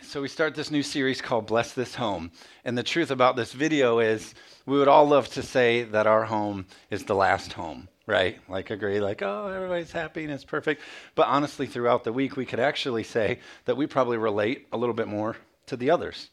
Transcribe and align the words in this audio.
so 0.00 0.22
we 0.22 0.28
start 0.28 0.54
this 0.54 0.70
new 0.70 0.82
series 0.82 1.20
called 1.20 1.46
Bless 1.46 1.72
This 1.72 1.94
Home. 1.96 2.30
And 2.64 2.76
the 2.76 2.82
truth 2.82 3.10
about 3.10 3.36
this 3.36 3.52
video 3.52 3.98
is 3.98 4.34
we 4.66 4.78
would 4.78 4.88
all 4.88 5.06
love 5.06 5.28
to 5.30 5.42
say 5.42 5.82
that 5.84 6.06
our 6.06 6.24
home 6.24 6.66
is 6.90 7.04
the 7.04 7.14
last 7.14 7.52
home, 7.52 7.88
right? 8.06 8.38
Like, 8.48 8.70
agree, 8.70 9.00
like, 9.00 9.22
oh, 9.22 9.48
everybody's 9.48 9.92
happy 9.92 10.24
and 10.24 10.32
it's 10.32 10.44
perfect. 10.44 10.82
But 11.14 11.28
honestly, 11.28 11.66
throughout 11.66 12.04
the 12.04 12.12
week, 12.12 12.36
we 12.36 12.46
could 12.46 12.60
actually 12.60 13.04
say 13.04 13.40
that 13.64 13.76
we 13.76 13.86
probably 13.86 14.18
relate 14.18 14.66
a 14.72 14.76
little 14.76 14.94
bit 14.94 15.08
more 15.08 15.36
to 15.66 15.76
the 15.76 15.90
others. 15.90 16.30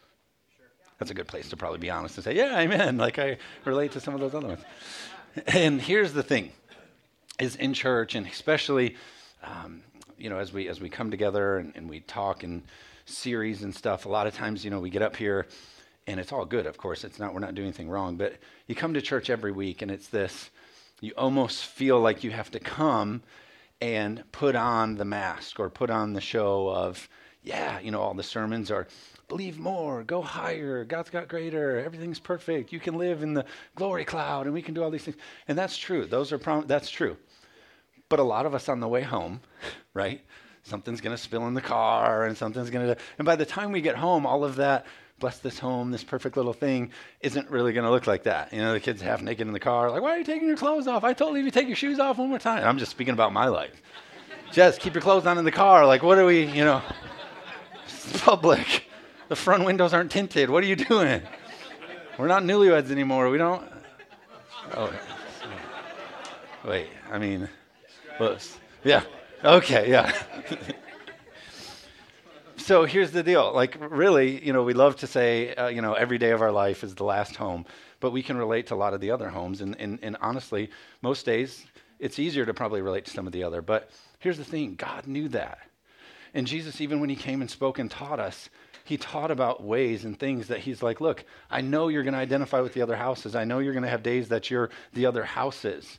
That's 0.98 1.12
a 1.12 1.16
good 1.16 1.28
place 1.28 1.50
to 1.50 1.57
probably 1.57 1.80
be 1.80 1.89
honest 1.89 2.18
and 2.18 2.23
say, 2.23 2.36
yeah, 2.36 2.60
amen. 2.60 2.98
Like, 2.98 3.20
I 3.20 3.38
relate 3.66 3.94
to 3.94 4.00
some 4.00 4.14
of 4.14 4.20
those 4.20 4.36
other 4.36 4.48
ones. 4.48 4.62
And 5.48 5.82
here's 5.82 6.14
the 6.14 6.23
thing 6.23 6.52
is 7.39 7.55
in 7.55 7.73
church, 7.73 8.16
and 8.16 8.28
especially, 8.28 8.98
um, 9.44 9.82
you 10.18 10.30
know, 10.30 10.39
as 10.39 10.52
we 10.52 10.68
as 10.68 10.82
we 10.82 10.89
come 10.89 11.10
together 11.10 11.57
and, 11.57 11.71
and 11.76 11.89
we 11.89 12.02
talk 12.02 12.44
and 12.44 12.64
series 13.10 13.64
and 13.64 13.73
stuff, 13.73 14.05
a 14.05 14.10
lot 14.10 14.28
of 14.28 14.34
times, 14.34 14.64
you 14.64 14.71
know, 14.71 14.80
we 14.80 14.89
get 14.89 15.02
up 15.02 15.16
here 15.16 15.47
and 16.07 16.20
it's 16.20 16.32
all 16.32 16.46
good, 16.46 16.65
of 16.65 16.78
course. 16.78 17.04
It's 17.04 17.20
not, 17.20 17.33
we're 17.33 17.39
not 17.39 17.56
doing 17.56 17.68
anything 17.68 17.89
wrong, 17.89 18.16
but 18.16 18.36
you 18.68 18.75
come 18.75 18.93
to 18.93 19.02
church 19.02 19.29
every 19.29 19.52
week 19.52 19.82
and 19.82 19.92
it's 19.92 20.07
this, 20.07 20.50
you 21.02 21.14
almost 21.18 21.66
feel 21.66 22.00
like 22.00 22.24
you 22.24 22.32
have 22.32 22.52
to 22.52 22.60
come 22.60 23.21
and 23.82 24.24
put 24.32 24.56
on 24.56 24.96
the 24.96 25.06
mask 25.06 25.60
or 25.60 25.69
put 25.69 25.89
on 25.89 26.14
the 26.14 26.21
show 26.21 26.69
of, 26.69 27.07
yeah, 27.43 27.80
you 27.80 27.92
know, 27.92 28.02
all 28.02 28.14
the 28.14 28.24
sermons 28.24 28.69
are 28.71 28.88
believe 29.30 29.60
more, 29.60 30.04
go 30.04 30.21
higher, 30.21 30.83
God's 30.83 31.11
got 31.11 31.28
greater, 31.28 31.80
everything's 31.80 32.19
perfect, 32.19 32.73
you 32.73 32.80
can 32.80 32.95
live 32.95 33.23
in 33.23 33.33
the 33.33 33.45
glory 33.75 34.03
cloud, 34.03 34.45
and 34.47 34.53
we 34.53 34.61
can 34.61 34.73
do 34.73 34.83
all 34.83 34.89
these 34.89 35.03
things. 35.03 35.17
And 35.47 35.58
that's 35.58 35.78
true. 35.78 36.05
Those 36.05 36.33
are 36.33 36.39
prom- 36.39 36.66
that's 36.67 36.89
true. 36.89 37.16
But 38.09 38.19
a 38.19 38.23
lot 38.23 38.47
of 38.47 38.55
us 38.55 38.67
on 38.67 38.80
the 38.80 38.88
way 38.88 39.03
home, 39.03 39.41
right? 39.94 40.22
Something's 40.63 41.02
going 41.02 41.16
to 41.16 41.22
spill 41.22 41.47
in 41.47 41.53
the 41.53 41.61
car 41.61 42.25
and 42.25 42.38
something's 42.38 42.69
going 42.69 42.88
to. 42.88 42.97
And 43.17 43.25
by 43.25 43.36
the 43.36 43.45
time 43.45 43.72
we 43.72 43.81
get 43.81 43.95
home, 43.95 44.25
all 44.25 44.44
of 44.44 44.55
that, 44.58 44.85
bless 45.19 45.39
this 45.39 45.59
home, 45.59 45.91
this 45.91 46.03
perfect 46.03 46.38
little 46.38 46.53
thing, 46.53 46.91
isn't 47.22 47.49
really 47.49 47.73
going 47.73 47.83
to 47.83 47.91
look 47.91 48.07
like 48.07 48.23
that. 48.23 48.53
You 48.53 48.59
know, 48.59 48.73
the 48.73 48.79
kid's 48.79 49.01
half 49.01 49.21
naked 49.21 49.47
in 49.47 49.53
the 49.53 49.59
car, 49.59 49.91
like, 49.91 50.01
why 50.01 50.16
are 50.16 50.17
you 50.17 50.23
taking 50.23 50.47
your 50.47 50.57
clothes 50.57 50.88
off? 50.88 51.03
I 51.03 51.13
told 51.13 51.38
you 51.38 51.43
to 51.43 51.51
take 51.51 51.67
your 51.67 51.75
shoes 51.75 51.99
off 51.99 52.17
one 52.17 52.29
more 52.29 52.39
time. 52.39 52.63
I'm 52.66 52.77
just 52.77 52.91
speaking 52.91 53.13
about 53.13 53.33
my 53.33 53.47
life. 53.47 53.81
Just 54.51 54.79
keep 54.79 54.93
your 54.93 55.01
clothes 55.01 55.25
on 55.25 55.38
in 55.38 55.45
the 55.45 55.51
car. 55.51 55.85
Like, 55.85 56.01
what 56.01 56.17
are 56.17 56.25
we, 56.25 56.45
you 56.45 56.63
know, 56.63 56.81
it's 57.85 58.21
public. 58.23 58.85
The 59.27 59.35
front 59.35 59.63
windows 59.63 59.94
aren't 59.94 60.11
tinted. 60.11 60.49
What 60.49 60.63
are 60.63 60.67
you 60.67 60.75
doing? 60.75 61.21
We're 62.17 62.27
not 62.27 62.44
newlyweds 62.44 62.89
anymore. 62.89 63.29
We 63.29 63.38
don't. 63.38 63.63
Oh, 64.75 64.91
wait. 66.66 66.88
I 67.11 67.17
mean, 67.17 67.47
yeah. 68.83 69.03
Okay, 69.43 69.89
yeah. 69.89 70.11
so 72.57 72.83
here's 72.83 73.11
the 73.11 73.23
deal. 73.23 73.53
Like, 73.53 73.77
really, 73.79 74.45
you 74.45 74.51
know, 74.51 74.63
we 74.63 74.73
love 74.73 74.97
to 74.97 75.07
say, 75.07 75.55
uh, 75.55 75.67
you 75.67 75.81
know, 75.81 75.93
every 75.93 76.17
day 76.17 76.31
of 76.31 76.41
our 76.41 76.51
life 76.51 76.83
is 76.83 76.93
the 76.93 77.05
last 77.05 77.37
home, 77.37 77.65
but 78.01 78.11
we 78.11 78.21
can 78.21 78.35
relate 78.35 78.67
to 78.67 78.73
a 78.73 78.75
lot 78.75 78.93
of 78.93 78.99
the 78.99 79.11
other 79.11 79.29
homes. 79.29 79.61
And, 79.61 79.77
and, 79.79 79.97
and 80.01 80.17
honestly, 80.19 80.69
most 81.01 81.25
days, 81.25 81.65
it's 81.99 82.19
easier 82.19 82.45
to 82.45 82.53
probably 82.53 82.81
relate 82.81 83.05
to 83.05 83.11
some 83.11 83.27
of 83.27 83.31
the 83.31 83.43
other. 83.43 83.61
But 83.61 83.89
here's 84.19 84.37
the 84.37 84.43
thing 84.43 84.75
God 84.75 85.07
knew 85.07 85.29
that. 85.29 85.59
And 86.33 86.45
Jesus, 86.45 86.81
even 86.81 86.99
when 86.99 87.09
he 87.09 87.15
came 87.15 87.39
and 87.39 87.49
spoke 87.49 87.79
and 87.79 87.89
taught 87.89 88.19
us, 88.19 88.49
he 88.83 88.97
taught 88.97 89.31
about 89.31 89.63
ways 89.63 90.03
and 90.03 90.19
things 90.19 90.47
that 90.49 90.59
he's 90.59 90.83
like, 90.83 90.99
look, 90.99 91.23
I 91.49 91.61
know 91.61 91.87
you're 91.87 92.03
going 92.03 92.13
to 92.13 92.19
identify 92.19 92.59
with 92.59 92.73
the 92.73 92.81
other 92.81 92.97
houses. 92.97 93.35
I 93.35 93.45
know 93.45 93.59
you're 93.59 93.73
going 93.73 93.83
to 93.83 93.89
have 93.89 94.03
days 94.03 94.27
that 94.29 94.51
you're 94.51 94.69
the 94.93 95.05
other 95.05 95.23
houses 95.23 95.97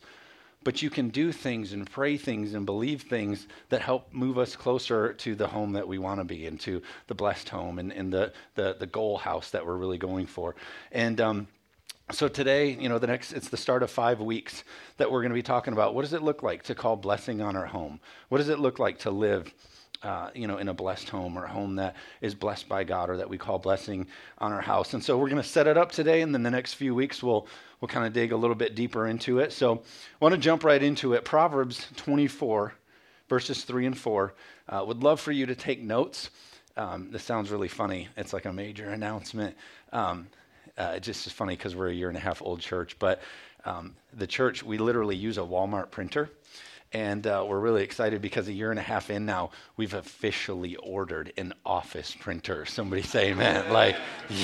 but 0.63 0.83
you 0.83 0.91
can 0.91 1.09
do 1.09 1.33
things 1.33 1.73
and 1.73 1.91
pray 1.91 2.17
things 2.17 2.55
and 2.55 2.67
believe 2.67 3.03
things 3.03 3.47
that 3.71 3.81
help 3.81 4.13
move 4.13 4.39
us 4.39 4.55
closer 4.57 5.13
to 5.15 5.35
the 5.35 5.47
home 5.47 5.73
that 5.73 5.89
we 5.89 5.99
want 5.99 6.21
to 6.21 6.25
be 6.25 6.47
and 6.47 6.61
to 6.61 6.83
the 7.07 7.15
blessed 7.15 7.49
home 7.49 7.79
and, 7.79 7.93
and 7.93 8.13
the, 8.13 8.33
the, 8.55 8.77
the 8.79 8.87
goal 8.87 9.17
house 9.17 9.51
that 9.51 9.65
we're 9.65 9.77
really 9.77 9.99
going 9.99 10.27
for. 10.27 10.55
And 10.93 11.21
um, 11.21 11.49
so 12.13 12.29
today, 12.29 12.71
you 12.71 12.89
know, 12.89 12.99
the 12.99 13.07
next 13.07 13.33
it's 13.33 13.49
the 13.49 13.57
start 13.57 13.83
of 13.83 13.91
five 13.91 14.21
weeks 14.21 14.65
that 14.99 15.11
we're 15.11 15.23
going 15.23 15.31
to 15.31 15.35
be 15.35 15.43
talking 15.43 15.73
about 15.73 15.95
what 15.95 16.03
does 16.03 16.13
it 16.13 16.23
look 16.23 16.43
like 16.43 16.63
to 16.65 16.75
call 16.75 16.97
blessing 16.97 17.41
on 17.41 17.57
our 17.57 17.67
home? 17.67 18.01
What 18.29 18.39
does 18.39 18.49
it 18.49 18.59
look 18.59 18.79
like 18.79 18.99
to 19.01 19.11
live 19.11 19.55
uh, 20.03 20.31
you 20.35 20.47
know, 20.47 20.59
in 20.59 20.69
a 20.69 20.75
blessed 20.75 21.09
home 21.09 21.37
or 21.37 21.45
a 21.45 21.49
home 21.51 21.77
that 21.77 21.95
is 22.21 22.35
blessed 22.35 22.69
by 22.69 22.85
God 22.85 23.11
or 23.11 23.19
that 23.19 23.29
we 23.29 23.37
call 23.37 23.59
blessing 23.59 24.07
on 24.39 24.53
our 24.53 24.61
house. 24.61 24.95
And 24.95 25.05
so 25.05 25.19
we're 25.19 25.29
going 25.29 25.43
to 25.43 25.49
set 25.49 25.67
it 25.67 25.77
up 25.77 25.93
today, 25.93 26.23
and 26.23 26.33
then 26.35 26.43
the 26.43 26.51
next 26.51 26.75
few 26.75 26.95
weeks 26.95 27.23
we'll 27.23 27.47
we'll 27.81 27.89
kind 27.89 28.07
of 28.07 28.13
dig 28.13 28.33
a 28.33 28.37
little 28.37 28.57
bit 28.57 28.75
deeper 28.75 29.07
into 29.07 29.39
it. 29.39 29.53
So 29.53 29.77
I 29.77 30.17
want 30.21 30.35
to 30.35 30.41
jump 30.41 30.65
right 30.65 30.83
into 30.83 31.15
it. 31.15 31.25
Proverbs 31.25 31.87
24, 31.97 32.75
verses 33.29 33.65
3 33.65 33.87
and 33.87 33.99
4. 33.99 34.35
Uh, 34.69 34.85
would 34.87 35.03
love 35.03 35.21
for 35.21 35.33
you 35.33 35.47
to 35.47 35.55
take 35.55 35.81
notes. 35.81 36.31
Um, 36.77 37.11
this 37.11 37.25
sounds 37.25 37.51
really 37.51 37.69
funny. 37.69 38.09
It's 38.17 38.33
like 38.33 38.45
a 38.45 38.53
major 38.53 38.91
announcement. 38.91 39.57
Um, 39.93 40.29
uh, 40.79 40.95
it 40.97 41.03
just 41.03 41.27
is 41.27 41.33
funny 41.33 41.57
because 41.57 41.75
we're 41.75 41.89
a 41.89 41.95
year 41.95 42.09
and 42.09 42.17
a 42.17 42.21
half 42.21 42.41
old 42.43 42.61
church, 42.61 42.97
but 42.99 43.21
um, 43.65 43.95
the 44.15 44.27
church, 44.27 44.63
we 44.63 44.79
literally 44.79 45.17
use 45.17 45.37
a 45.37 45.43
Walmart 45.43 45.91
printer. 45.91 46.31
And 46.93 47.25
uh, 47.25 47.45
we're 47.49 47.61
really 47.61 47.85
excited 47.85 48.21
because 48.21 48.49
a 48.49 48.53
year 48.53 48.71
and 48.71 48.79
a 48.81 48.83
half 48.83 49.11
in 49.11 49.25
now, 49.25 49.51
we've 49.77 49.95
officially 49.95 50.75
ordered 50.77 51.33
an 51.37 51.55
office 51.65 52.17
printer. 52.19 52.67
Somebody 52.67 53.03
say 53.03 53.31
amen. 53.31 53.73
like, 53.73 53.97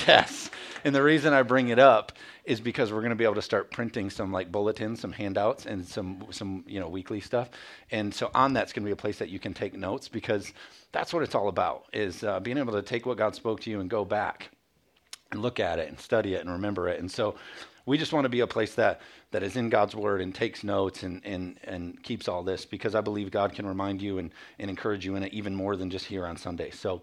yes. 0.06 0.50
And 0.84 0.94
the 0.94 1.02
reason 1.02 1.32
I 1.32 1.42
bring 1.42 1.68
it 1.68 1.80
up 1.80 2.12
is 2.44 2.60
because 2.60 2.92
we're 2.92 3.00
going 3.00 3.10
to 3.10 3.16
be 3.16 3.24
able 3.24 3.34
to 3.34 3.42
start 3.42 3.72
printing 3.72 4.10
some 4.10 4.30
like 4.30 4.52
bulletins, 4.52 5.00
some 5.00 5.10
handouts, 5.10 5.66
and 5.66 5.84
some 5.84 6.24
some 6.30 6.62
you 6.68 6.78
know 6.78 6.88
weekly 6.88 7.20
stuff. 7.20 7.50
And 7.90 8.14
so 8.14 8.30
on 8.32 8.52
that's 8.52 8.72
going 8.72 8.84
to 8.84 8.88
be 8.88 8.92
a 8.92 8.96
place 8.96 9.18
that 9.18 9.28
you 9.28 9.40
can 9.40 9.52
take 9.52 9.74
notes 9.74 10.06
because 10.06 10.52
that's 10.92 11.12
what 11.12 11.24
it's 11.24 11.34
all 11.34 11.48
about 11.48 11.86
is 11.92 12.22
uh, 12.22 12.38
being 12.38 12.58
able 12.58 12.74
to 12.74 12.82
take 12.82 13.04
what 13.04 13.18
God 13.18 13.34
spoke 13.34 13.60
to 13.62 13.70
you 13.70 13.80
and 13.80 13.90
go 13.90 14.04
back 14.04 14.50
and 15.32 15.42
look 15.42 15.58
at 15.58 15.80
it 15.80 15.88
and 15.88 15.98
study 15.98 16.34
it 16.34 16.42
and 16.42 16.50
remember 16.50 16.88
it. 16.88 17.00
And 17.00 17.10
so 17.10 17.34
we 17.86 17.96
just 17.96 18.12
want 18.12 18.24
to 18.24 18.28
be 18.28 18.40
a 18.40 18.46
place 18.46 18.74
that, 18.74 19.00
that 19.30 19.44
is 19.44 19.56
in 19.56 19.70
God's 19.70 19.94
word 19.94 20.20
and 20.20 20.34
takes 20.34 20.64
notes 20.64 21.04
and, 21.04 21.24
and, 21.24 21.58
and 21.62 22.02
keeps 22.02 22.26
all 22.26 22.42
this 22.42 22.66
because 22.66 22.96
I 22.96 23.00
believe 23.00 23.30
God 23.30 23.54
can 23.54 23.64
remind 23.64 24.02
you 24.02 24.18
and, 24.18 24.32
and 24.58 24.68
encourage 24.68 25.06
you 25.06 25.14
in 25.14 25.22
it 25.22 25.32
even 25.32 25.54
more 25.54 25.76
than 25.76 25.88
just 25.88 26.04
here 26.04 26.26
on 26.26 26.36
Sunday. 26.36 26.70
So, 26.70 27.02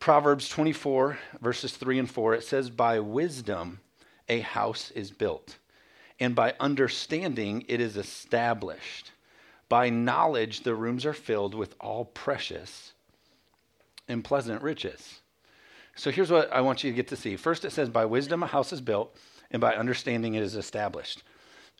Proverbs 0.00 0.48
24, 0.48 1.18
verses 1.40 1.76
3 1.76 2.00
and 2.00 2.10
4, 2.10 2.34
it 2.34 2.44
says, 2.44 2.68
By 2.68 2.98
wisdom 2.98 3.80
a 4.28 4.40
house 4.40 4.90
is 4.90 5.10
built, 5.12 5.56
and 6.18 6.34
by 6.34 6.54
understanding 6.58 7.64
it 7.68 7.80
is 7.80 7.96
established. 7.96 9.12
By 9.68 9.88
knowledge 9.88 10.60
the 10.60 10.74
rooms 10.74 11.06
are 11.06 11.14
filled 11.14 11.54
with 11.54 11.74
all 11.80 12.04
precious 12.04 12.92
and 14.08 14.22
pleasant 14.22 14.60
riches. 14.60 15.20
So 15.94 16.10
here's 16.10 16.30
what 16.30 16.52
I 16.52 16.60
want 16.60 16.84
you 16.84 16.90
to 16.90 16.96
get 16.96 17.08
to 17.08 17.16
see. 17.16 17.36
First, 17.36 17.64
it 17.64 17.70
says, 17.70 17.88
By 17.88 18.04
wisdom 18.04 18.42
a 18.42 18.46
house 18.46 18.72
is 18.72 18.80
built 18.80 19.16
and 19.54 19.60
by 19.60 19.76
understanding 19.76 20.34
it 20.34 20.42
is 20.42 20.56
established. 20.56 21.22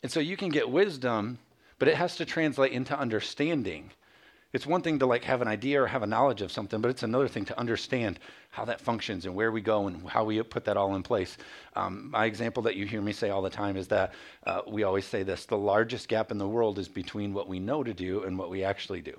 And 0.05 0.11
so 0.11 0.21
you 0.21 0.37
can 0.37 0.49
get 0.49 0.71
wisdom, 0.71 1.39
but 1.81 1.89
it 1.89 1.97
has 1.97 2.15
to 2.17 2.25
translate 2.25 2.71
into 2.71 2.97
understanding. 2.97 3.91
It's 4.53 4.65
one 4.65 4.81
thing 4.81 5.01
to 5.01 5.07
like 5.07 5.25
have 5.25 5.43
an 5.43 5.49
idea 5.49 5.83
or 5.83 5.89
have 5.89 6.05
a 6.05 6.07
knowledge 6.07 6.41
of 6.41 6.53
something, 6.53 6.81
but 6.81 6.89
it's 6.89 7.03
another 7.03 7.27
thing 7.27 7.45
to 7.47 7.59
understand 7.59 8.21
how 8.51 8.65
that 8.67 8.81
functions 8.81 9.27
and 9.27 9.35
where 9.35 9.51
we 9.51 9.61
go 9.61 9.89
and 9.89 10.09
how 10.09 10.23
we 10.23 10.41
put 10.45 10.65
that 10.67 10.77
all 10.77 10.95
in 10.95 11.03
place. 11.03 11.37
Um, 11.75 12.13
my 12.13 12.27
example 12.27 12.63
that 12.63 12.77
you 12.77 12.87
hear 12.87 13.03
me 13.03 13.13
say 13.13 13.31
all 13.31 13.43
the 13.43 13.51
time 13.51 13.77
is 13.77 13.89
that 13.89 14.13
uh, 14.47 14.61
we 14.69 14.85
always 14.85 15.05
say 15.05 15.25
this: 15.25 15.45
the 15.45 15.59
largest 15.59 16.07
gap 16.07 16.31
in 16.31 16.39
the 16.39 16.47
world 16.47 16.79
is 16.79 16.87
between 16.87 17.35
what 17.35 17.49
we 17.49 17.59
know 17.59 17.83
to 17.83 17.93
do 17.93 18.23
and 18.23 18.39
what 18.39 18.51
we 18.51 18.63
actually 18.63 19.01
do 19.01 19.19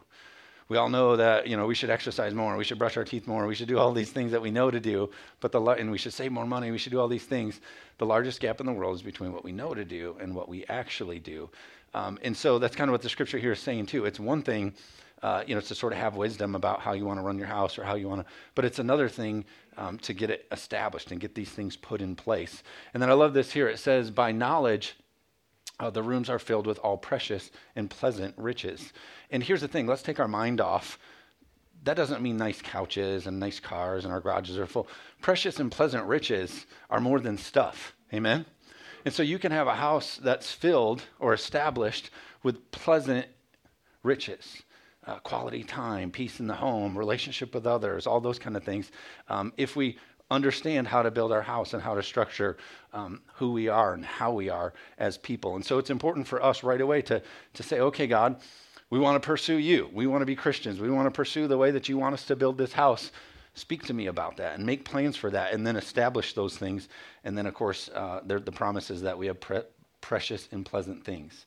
we 0.67 0.77
all 0.77 0.89
know 0.89 1.15
that 1.15 1.47
you 1.47 1.57
know 1.57 1.65
we 1.65 1.75
should 1.75 1.89
exercise 1.89 2.33
more, 2.33 2.55
we 2.57 2.63
should 2.63 2.79
brush 2.79 2.97
our 2.97 3.03
teeth 3.03 3.27
more, 3.27 3.45
we 3.45 3.55
should 3.55 3.67
do 3.67 3.77
all 3.77 3.91
these 3.91 4.11
things 4.11 4.31
that 4.31 4.41
we 4.41 4.51
know 4.51 4.71
to 4.71 4.79
do, 4.79 5.09
but 5.39 5.51
the 5.51 5.61
and 5.61 5.91
we 5.91 5.97
should 5.97 6.13
save 6.13 6.31
more 6.31 6.45
money, 6.45 6.71
we 6.71 6.77
should 6.77 6.91
do 6.91 6.99
all 6.99 7.07
these 7.07 7.25
things. 7.25 7.61
The 7.97 8.05
largest 8.05 8.39
gap 8.39 8.59
in 8.59 8.65
the 8.65 8.73
world 8.73 8.95
is 8.95 9.01
between 9.01 9.31
what 9.33 9.43
we 9.43 9.51
know 9.51 9.73
to 9.73 9.85
do 9.85 10.15
and 10.19 10.33
what 10.35 10.49
we 10.49 10.65
actually 10.65 11.19
do, 11.19 11.49
um, 11.93 12.17
and 12.23 12.35
so 12.35 12.59
that's 12.59 12.75
kind 12.75 12.89
of 12.89 12.93
what 12.93 13.01
the 13.01 13.09
scripture 13.09 13.37
here 13.37 13.53
is 13.53 13.59
saying 13.59 13.87
too. 13.87 14.05
It's 14.05 14.19
one 14.19 14.41
thing. 14.41 14.73
Uh, 15.23 15.43
you 15.47 15.55
know, 15.55 15.61
to 15.61 15.73
sort 15.73 15.91
of 15.91 15.97
have 15.97 16.15
wisdom 16.15 16.53
about 16.53 16.81
how 16.81 16.93
you 16.93 17.03
want 17.03 17.17
to 17.17 17.23
run 17.23 17.37
your 17.37 17.47
house 17.47 17.79
or 17.79 17.83
how 17.83 17.95
you 17.95 18.07
want 18.07 18.21
to, 18.21 18.33
but 18.53 18.63
it's 18.63 18.77
another 18.77 19.09
thing 19.09 19.43
um, 19.77 19.97
to 19.99 20.13
get 20.13 20.29
it 20.29 20.45
established 20.51 21.09
and 21.09 21.19
get 21.19 21.33
these 21.33 21.49
things 21.49 21.75
put 21.75 22.01
in 22.01 22.15
place. 22.15 22.61
And 22.93 23.01
then 23.01 23.09
I 23.09 23.13
love 23.13 23.33
this 23.33 23.51
here. 23.51 23.67
It 23.67 23.79
says, 23.79 24.11
by 24.11 24.31
knowledge, 24.31 24.95
uh, 25.79 25.89
the 25.89 26.03
rooms 26.03 26.29
are 26.29 26.39
filled 26.39 26.67
with 26.67 26.79
all 26.79 26.97
precious 26.97 27.51
and 27.75 27.89
pleasant 27.89 28.33
riches. 28.37 28.93
And 29.29 29.43
here's 29.43 29.61
the 29.61 29.67
thing 29.67 29.87
let's 29.87 30.01
take 30.01 30.19
our 30.19 30.27
mind 30.27 30.61
off. 30.61 30.97
That 31.83 31.97
doesn't 31.97 32.21
mean 32.21 32.37
nice 32.37 32.61
couches 32.61 33.27
and 33.27 33.39
nice 33.39 33.59
cars 33.59 34.05
and 34.05 34.13
our 34.13 34.21
garages 34.21 34.57
are 34.57 34.65
full. 34.65 34.87
Precious 35.21 35.59
and 35.59 35.71
pleasant 35.71 36.05
riches 36.05 36.65
are 36.89 36.99
more 36.99 37.19
than 37.19 37.37
stuff. 37.37 37.95
Amen? 38.13 38.45
And 39.03 39.13
so 39.13 39.21
you 39.21 39.37
can 39.37 39.51
have 39.51 39.67
a 39.67 39.75
house 39.75 40.17
that's 40.17 40.51
filled 40.51 41.03
or 41.19 41.33
established 41.33 42.09
with 42.41 42.71
pleasant 42.71 43.27
riches. 44.01 44.63
Uh, 45.05 45.19
quality 45.19 45.63
time, 45.63 46.09
peace 46.09 46.39
in 46.39 46.47
the 46.47 46.55
home, 46.55 46.97
relationship 46.97 47.53
with 47.53 47.67
others, 47.67 48.07
all 48.07 48.19
those 48.19 48.39
kind 48.39 48.57
of 48.57 48.63
things. 48.63 48.91
Um, 49.29 49.53
if 49.55 49.75
we 49.75 49.99
understand 50.31 50.87
how 50.87 51.03
to 51.03 51.11
build 51.11 51.31
our 51.31 51.41
house 51.41 51.73
and 51.73 51.81
how 51.81 51.95
to 51.95 52.03
structure 52.03 52.57
um, 52.93 53.21
who 53.35 53.51
we 53.51 53.67
are 53.67 53.93
and 53.93 54.03
how 54.03 54.31
we 54.31 54.49
are 54.49 54.73
as 54.97 55.17
people. 55.17 55.55
And 55.55 55.65
so 55.65 55.77
it's 55.77 55.89
important 55.89 56.27
for 56.27 56.43
us 56.43 56.63
right 56.63 56.81
away 56.81 57.01
to, 57.03 57.21
to 57.53 57.63
say, 57.63 57.79
okay, 57.79 58.07
God, 58.07 58.37
we 58.89 58.99
want 58.99 59.21
to 59.21 59.25
pursue 59.25 59.57
you. 59.57 59.89
We 59.93 60.07
want 60.07 60.21
to 60.21 60.25
be 60.25 60.35
Christians. 60.35 60.79
We 60.79 60.89
want 60.89 61.05
to 61.07 61.11
pursue 61.11 61.47
the 61.47 61.57
way 61.57 61.71
that 61.71 61.89
you 61.89 61.97
want 61.97 62.13
us 62.13 62.25
to 62.25 62.35
build 62.35 62.57
this 62.57 62.73
house. 62.73 63.11
speak 63.55 63.83
to 63.85 63.93
me 63.93 64.07
about 64.07 64.37
that 64.37 64.55
and 64.55 64.65
make 64.65 64.85
plans 64.85 65.15
for 65.15 65.31
that 65.31 65.53
and 65.53 65.65
then 65.65 65.75
establish 65.75 66.33
those 66.33 66.57
things. 66.57 66.89
And 67.23 67.37
then, 67.37 67.45
of 67.45 67.53
course, 67.53 67.89
uh, 67.89 68.21
the 68.25 68.51
promise 68.51 68.91
is 68.91 69.01
that 69.01 69.17
we 69.17 69.27
have 69.27 69.39
pre- 69.39 69.63
precious 70.01 70.47
and 70.51 70.65
pleasant 70.65 71.03
things. 71.03 71.45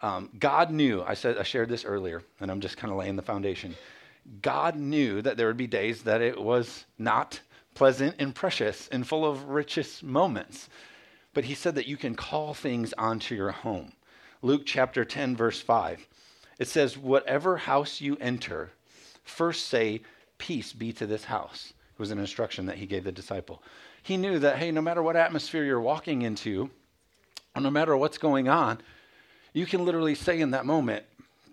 Um, 0.00 0.30
God 0.38 0.70
knew, 0.70 1.02
I 1.02 1.14
said, 1.14 1.38
I 1.38 1.42
shared 1.42 1.68
this 1.68 1.84
earlier, 1.84 2.22
and 2.40 2.50
I'm 2.50 2.60
just 2.60 2.76
kind 2.76 2.92
of 2.92 2.98
laying 2.98 3.16
the 3.16 3.22
foundation. 3.22 3.74
God 4.42 4.76
knew 4.76 5.22
that 5.22 5.36
there 5.36 5.48
would 5.48 5.56
be 5.56 5.66
days 5.66 6.02
that 6.02 6.20
it 6.20 6.40
was 6.40 6.84
not 6.98 7.40
pleasant 7.78 8.16
and 8.18 8.34
precious 8.34 8.88
and 8.88 9.06
full 9.06 9.24
of 9.24 9.44
richest 9.44 10.02
moments. 10.02 10.68
But 11.32 11.44
he 11.44 11.54
said 11.54 11.76
that 11.76 11.86
you 11.86 11.96
can 11.96 12.16
call 12.16 12.52
things 12.52 12.92
onto 12.98 13.36
your 13.36 13.52
home. 13.52 13.92
Luke 14.42 14.62
chapter 14.66 15.04
10, 15.04 15.36
verse 15.36 15.60
5. 15.60 16.04
It 16.58 16.66
says, 16.66 16.98
Whatever 16.98 17.56
house 17.56 18.00
you 18.00 18.16
enter, 18.20 18.72
first 19.22 19.66
say, 19.66 20.00
Peace 20.38 20.72
be 20.72 20.92
to 20.94 21.06
this 21.06 21.22
house. 21.22 21.72
It 21.92 22.00
was 22.00 22.10
an 22.10 22.18
instruction 22.18 22.66
that 22.66 22.78
he 22.78 22.86
gave 22.86 23.04
the 23.04 23.12
disciple. 23.12 23.62
He 24.02 24.16
knew 24.16 24.40
that, 24.40 24.56
hey, 24.56 24.72
no 24.72 24.82
matter 24.82 25.00
what 25.02 25.14
atmosphere 25.14 25.62
you're 25.62 25.80
walking 25.80 26.22
into, 26.22 26.70
or 27.54 27.62
no 27.62 27.70
matter 27.70 27.96
what's 27.96 28.18
going 28.18 28.48
on, 28.48 28.80
you 29.52 29.66
can 29.66 29.84
literally 29.84 30.16
say 30.16 30.40
in 30.40 30.50
that 30.50 30.66
moment, 30.66 31.04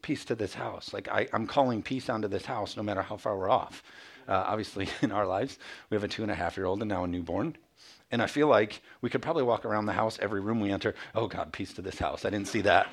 Peace 0.02 0.26
to 0.26 0.34
this 0.34 0.56
house. 0.56 0.92
Like, 0.92 1.08
I, 1.08 1.28
am 1.34 1.46
calling 1.46 1.84
peace 1.84 2.10
onto 2.10 2.28
this 2.28 2.46
house 2.46 2.76
no 2.76 2.82
matter 2.82 3.04
how 3.04 3.18
far 3.18 3.38
we're 3.38 3.50
off. 3.50 3.84
Uh, 4.28 4.44
obviously, 4.48 4.90
in 5.02 5.12
our 5.12 5.26
lives, 5.26 5.58
we 5.90 5.96
have 5.96 6.04
a 6.04 6.08
two 6.08 6.24
and 6.24 6.32
a 6.32 6.36
half 6.36 6.58
year 6.58 6.66
old 6.66 6.82
and 6.82 6.90
now 6.90 7.04
a 7.04 7.08
newborn. 7.08 7.56
And 8.12 8.22
I 8.22 8.28
feel 8.28 8.48
like 8.48 8.82
we 9.02 9.10
could 9.10 9.22
probably 9.22 9.44
walk 9.44 9.66
around 9.66 9.88
the 9.88 9.94
house, 9.94 10.20
every 10.22 10.40
room 10.40 10.60
we 10.60 10.72
enter. 10.72 10.94
Oh, 11.16 11.28
God, 11.28 11.52
peace 11.52 11.74
to 11.74 11.82
this 11.82 11.98
house. 11.98 12.24
I 12.24 12.30
didn't 12.30 12.48
see 12.48 12.62
that. 12.62 12.88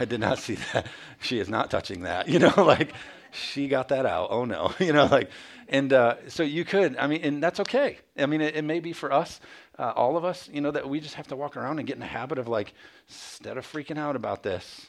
I 0.00 0.06
did 0.06 0.20
not 0.20 0.38
see 0.38 0.56
that. 0.72 0.86
She 1.20 1.38
is 1.38 1.48
not 1.48 1.70
touching 1.70 2.02
that. 2.02 2.28
You 2.36 2.38
know, 2.38 2.52
like 2.56 2.92
she 3.32 3.68
got 3.68 3.88
that 3.88 4.06
out. 4.06 4.28
Oh, 4.30 4.44
no. 4.44 4.74
You 4.80 4.92
know, 4.92 5.06
like, 5.06 5.30
and 5.68 5.92
uh, 5.92 6.16
so 6.28 6.42
you 6.42 6.64
could, 6.64 6.96
I 6.96 7.06
mean, 7.06 7.20
and 7.22 7.42
that's 7.42 7.60
okay. 7.60 7.98
I 8.16 8.26
mean, 8.26 8.40
it, 8.40 8.56
it 8.56 8.62
may 8.62 8.80
be 8.80 8.92
for 8.92 9.12
us, 9.12 9.40
uh, 9.78 9.92
all 9.94 10.16
of 10.16 10.24
us, 10.24 10.48
you 10.52 10.60
know, 10.60 10.70
that 10.70 10.88
we 10.88 11.00
just 11.00 11.14
have 11.14 11.26
to 11.28 11.36
walk 11.36 11.56
around 11.56 11.78
and 11.78 11.86
get 11.86 11.94
in 11.94 12.00
the 12.00 12.06
habit 12.06 12.38
of 12.38 12.48
like, 12.48 12.72
instead 13.08 13.58
of 13.58 13.70
freaking 13.70 13.98
out 13.98 14.16
about 14.16 14.42
this, 14.42 14.86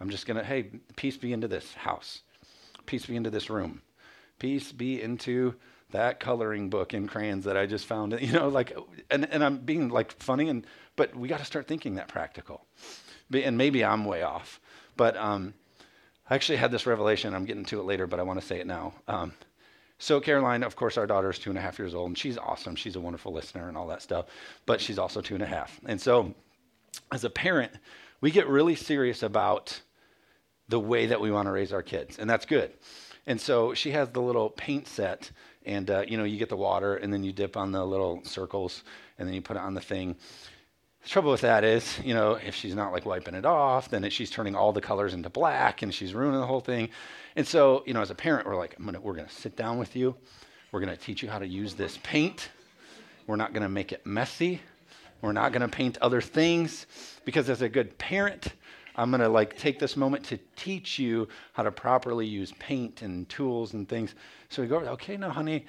I'm 0.00 0.10
just 0.10 0.26
going 0.26 0.36
to, 0.36 0.44
hey, 0.44 0.70
peace 0.96 1.16
be 1.16 1.32
into 1.32 1.48
this 1.48 1.72
house. 1.74 2.22
Peace 2.86 3.06
be 3.06 3.16
into 3.16 3.30
this 3.30 3.50
room. 3.50 3.82
Peace 4.38 4.72
be 4.72 5.00
into 5.02 5.54
that 5.90 6.20
coloring 6.20 6.68
book 6.68 6.92
in 6.94 7.08
crayons 7.08 7.44
that 7.44 7.56
I 7.56 7.66
just 7.66 7.86
found, 7.86 8.18
you 8.20 8.32
know, 8.32 8.48
like, 8.48 8.76
and, 9.10 9.28
and 9.30 9.42
I'm 9.42 9.58
being 9.58 9.88
like 9.88 10.12
funny, 10.12 10.48
and 10.48 10.66
but 10.96 11.14
we 11.14 11.28
got 11.28 11.38
to 11.38 11.44
start 11.44 11.66
thinking 11.66 11.94
that 11.94 12.08
practical. 12.08 12.66
And 13.32 13.58
maybe 13.58 13.84
I'm 13.84 14.04
way 14.04 14.22
off, 14.22 14.60
but 14.96 15.16
um, 15.16 15.54
I 16.28 16.34
actually 16.34 16.56
had 16.56 16.70
this 16.70 16.86
revelation. 16.86 17.34
I'm 17.34 17.44
getting 17.44 17.64
to 17.66 17.80
it 17.80 17.84
later, 17.84 18.06
but 18.06 18.18
I 18.18 18.22
want 18.22 18.40
to 18.40 18.46
say 18.46 18.58
it 18.58 18.66
now. 18.66 18.94
Um, 19.06 19.32
so 19.98 20.20
Caroline, 20.20 20.62
of 20.62 20.76
course, 20.76 20.96
our 20.96 21.06
daughter 21.06 21.28
is 21.30 21.38
two 21.38 21.50
and 21.50 21.58
a 21.58 21.62
half 21.62 21.78
years 21.78 21.94
old, 21.94 22.08
and 22.08 22.18
she's 22.18 22.38
awesome. 22.38 22.76
She's 22.76 22.96
a 22.96 23.00
wonderful 23.00 23.32
listener 23.32 23.68
and 23.68 23.76
all 23.76 23.88
that 23.88 24.00
stuff, 24.00 24.26
but 24.64 24.80
she's 24.80 24.98
also 24.98 25.20
two 25.20 25.34
and 25.34 25.42
a 25.42 25.46
half. 25.46 25.80
And 25.86 26.00
so, 26.00 26.34
as 27.12 27.24
a 27.24 27.30
parent, 27.30 27.72
we 28.20 28.30
get 28.30 28.46
really 28.48 28.76
serious 28.76 29.22
about 29.22 29.80
the 30.68 30.78
way 30.78 31.06
that 31.06 31.20
we 31.20 31.30
want 31.30 31.46
to 31.46 31.52
raise 31.52 31.72
our 31.72 31.82
kids, 31.82 32.18
and 32.18 32.30
that's 32.30 32.46
good. 32.46 32.72
And 33.28 33.38
so 33.38 33.74
she 33.74 33.90
has 33.90 34.08
the 34.08 34.22
little 34.22 34.48
paint 34.48 34.88
set 34.88 35.30
and 35.66 35.90
uh, 35.90 36.02
you 36.08 36.16
know 36.16 36.24
you 36.24 36.38
get 36.38 36.48
the 36.48 36.56
water 36.56 36.96
and 36.96 37.12
then 37.12 37.22
you 37.22 37.30
dip 37.30 37.58
on 37.58 37.72
the 37.72 37.84
little 37.84 38.24
circles 38.24 38.82
and 39.18 39.28
then 39.28 39.34
you 39.34 39.42
put 39.42 39.56
it 39.56 39.62
on 39.62 39.74
the 39.74 39.82
thing. 39.82 40.16
The 41.02 41.08
trouble 41.10 41.30
with 41.30 41.42
that 41.42 41.62
is 41.62 42.00
you 42.02 42.14
know 42.14 42.32
if 42.32 42.54
she's 42.54 42.74
not 42.74 42.90
like 42.90 43.04
wiping 43.04 43.34
it 43.34 43.44
off 43.44 43.90
then 43.90 44.02
it, 44.02 44.14
she's 44.14 44.30
turning 44.30 44.56
all 44.56 44.72
the 44.72 44.80
colors 44.80 45.12
into 45.12 45.28
black 45.28 45.82
and 45.82 45.94
she's 45.94 46.14
ruining 46.14 46.40
the 46.40 46.46
whole 46.46 46.60
thing. 46.60 46.88
And 47.36 47.46
so 47.46 47.84
you 47.86 47.92
know 47.92 48.00
as 48.00 48.10
a 48.10 48.14
parent 48.14 48.46
we're 48.46 48.56
like 48.56 48.76
gonna, 48.78 48.98
we're 48.98 49.14
to 49.28 49.28
sit 49.28 49.56
down 49.56 49.78
with 49.78 49.94
you. 49.94 50.16
We're 50.72 50.80
to 50.96 51.04
teach 51.04 51.22
you 51.22 51.28
how 51.28 51.38
to 51.38 51.46
use 51.46 51.74
this 51.74 51.98
paint. 52.02 52.48
We're 53.26 53.36
not 53.36 53.52
to 53.62 53.68
make 53.68 53.92
it 53.92 54.06
messy. 54.06 54.62
We're 55.20 55.32
not 55.32 55.52
going 55.52 55.62
to 55.62 55.68
paint 55.68 55.98
other 56.00 56.20
things. 56.20 56.86
Because 57.24 57.50
as 57.50 57.62
a 57.62 57.68
good 57.68 57.98
parent 57.98 58.52
I'm 58.98 59.10
going 59.10 59.20
to 59.20 59.28
like 59.28 59.56
take 59.56 59.78
this 59.78 59.96
moment 59.96 60.24
to 60.24 60.38
teach 60.56 60.98
you 60.98 61.28
how 61.52 61.62
to 61.62 61.70
properly 61.70 62.26
use 62.26 62.52
paint 62.58 63.02
and 63.02 63.28
tools 63.28 63.72
and 63.72 63.88
things. 63.88 64.16
So 64.48 64.60
we 64.60 64.68
go, 64.68 64.78
okay, 64.78 65.16
now, 65.16 65.30
honey, 65.30 65.66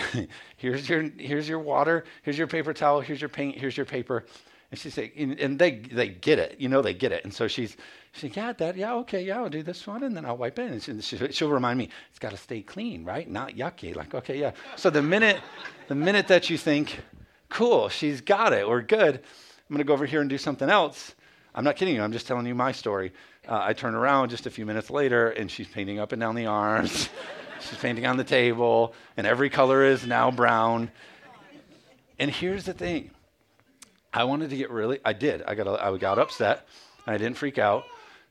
here's 0.56 0.88
your 0.88 1.02
here's 1.18 1.48
your 1.48 1.58
water, 1.58 2.04
here's 2.22 2.38
your 2.38 2.46
paper 2.46 2.72
towel, 2.72 3.00
here's 3.00 3.20
your 3.20 3.28
paint, 3.28 3.56
here's 3.56 3.76
your 3.76 3.86
paper. 3.86 4.26
And 4.70 4.78
she 4.78 4.90
say, 4.90 5.12
and 5.16 5.58
they 5.58 5.80
they 5.80 6.08
get 6.08 6.38
it, 6.38 6.56
you 6.60 6.68
know, 6.68 6.80
they 6.80 6.94
get 6.94 7.10
it. 7.10 7.24
And 7.24 7.34
so 7.34 7.48
she's 7.48 7.76
she's 8.12 8.36
yeah, 8.36 8.52
Dad, 8.52 8.76
yeah, 8.76 8.94
okay, 8.96 9.24
yeah, 9.24 9.38
I'll 9.38 9.48
do 9.48 9.62
this 9.64 9.84
one, 9.86 10.04
and 10.04 10.16
then 10.16 10.24
I'll 10.24 10.36
wipe 10.36 10.58
it. 10.58 10.86
And 10.88 11.02
she, 11.02 11.16
she'll 11.32 11.50
remind 11.50 11.78
me, 11.78 11.88
it's 12.10 12.18
got 12.20 12.30
to 12.30 12.36
stay 12.36 12.62
clean, 12.62 13.04
right? 13.04 13.28
Not 13.28 13.56
yucky. 13.56 13.96
Like, 13.96 14.14
okay, 14.14 14.38
yeah. 14.38 14.52
So 14.76 14.88
the 14.88 15.02
minute 15.02 15.40
the 15.88 15.96
minute 15.96 16.28
that 16.28 16.48
you 16.48 16.56
think, 16.58 17.00
cool, 17.48 17.88
she's 17.88 18.20
got 18.20 18.52
it, 18.52 18.68
we're 18.68 18.82
good. 18.82 19.16
I'm 19.16 19.74
gonna 19.74 19.84
go 19.84 19.94
over 19.94 20.06
here 20.06 20.20
and 20.20 20.30
do 20.30 20.38
something 20.38 20.70
else 20.70 21.14
I'm 21.58 21.64
not 21.64 21.74
kidding 21.74 21.96
you. 21.96 22.02
I'm 22.02 22.12
just 22.12 22.28
telling 22.28 22.46
you 22.46 22.54
my 22.54 22.70
story. 22.70 23.12
Uh, 23.48 23.58
I 23.60 23.72
turn 23.72 23.96
around 23.96 24.28
just 24.28 24.46
a 24.46 24.50
few 24.50 24.64
minutes 24.64 24.90
later, 24.90 25.30
and 25.30 25.50
she's 25.50 25.66
painting 25.66 25.98
up 25.98 26.12
and 26.12 26.20
down 26.20 26.36
the 26.36 26.46
arms. 26.46 27.08
she's 27.60 27.76
painting 27.78 28.06
on 28.06 28.16
the 28.16 28.22
table, 28.22 28.94
and 29.16 29.26
every 29.26 29.50
color 29.50 29.82
is 29.82 30.06
now 30.06 30.30
brown. 30.30 30.88
And 32.20 32.30
here's 32.30 32.62
the 32.62 32.74
thing 32.74 33.10
I 34.14 34.22
wanted 34.22 34.50
to 34.50 34.56
get 34.56 34.70
really, 34.70 35.00
I 35.04 35.14
did. 35.14 35.42
I 35.42 35.56
got, 35.56 35.66
I 35.82 35.96
got 35.96 36.20
upset. 36.20 36.64
and 37.04 37.16
I 37.16 37.18
didn't 37.18 37.36
freak 37.36 37.58
out. 37.58 37.82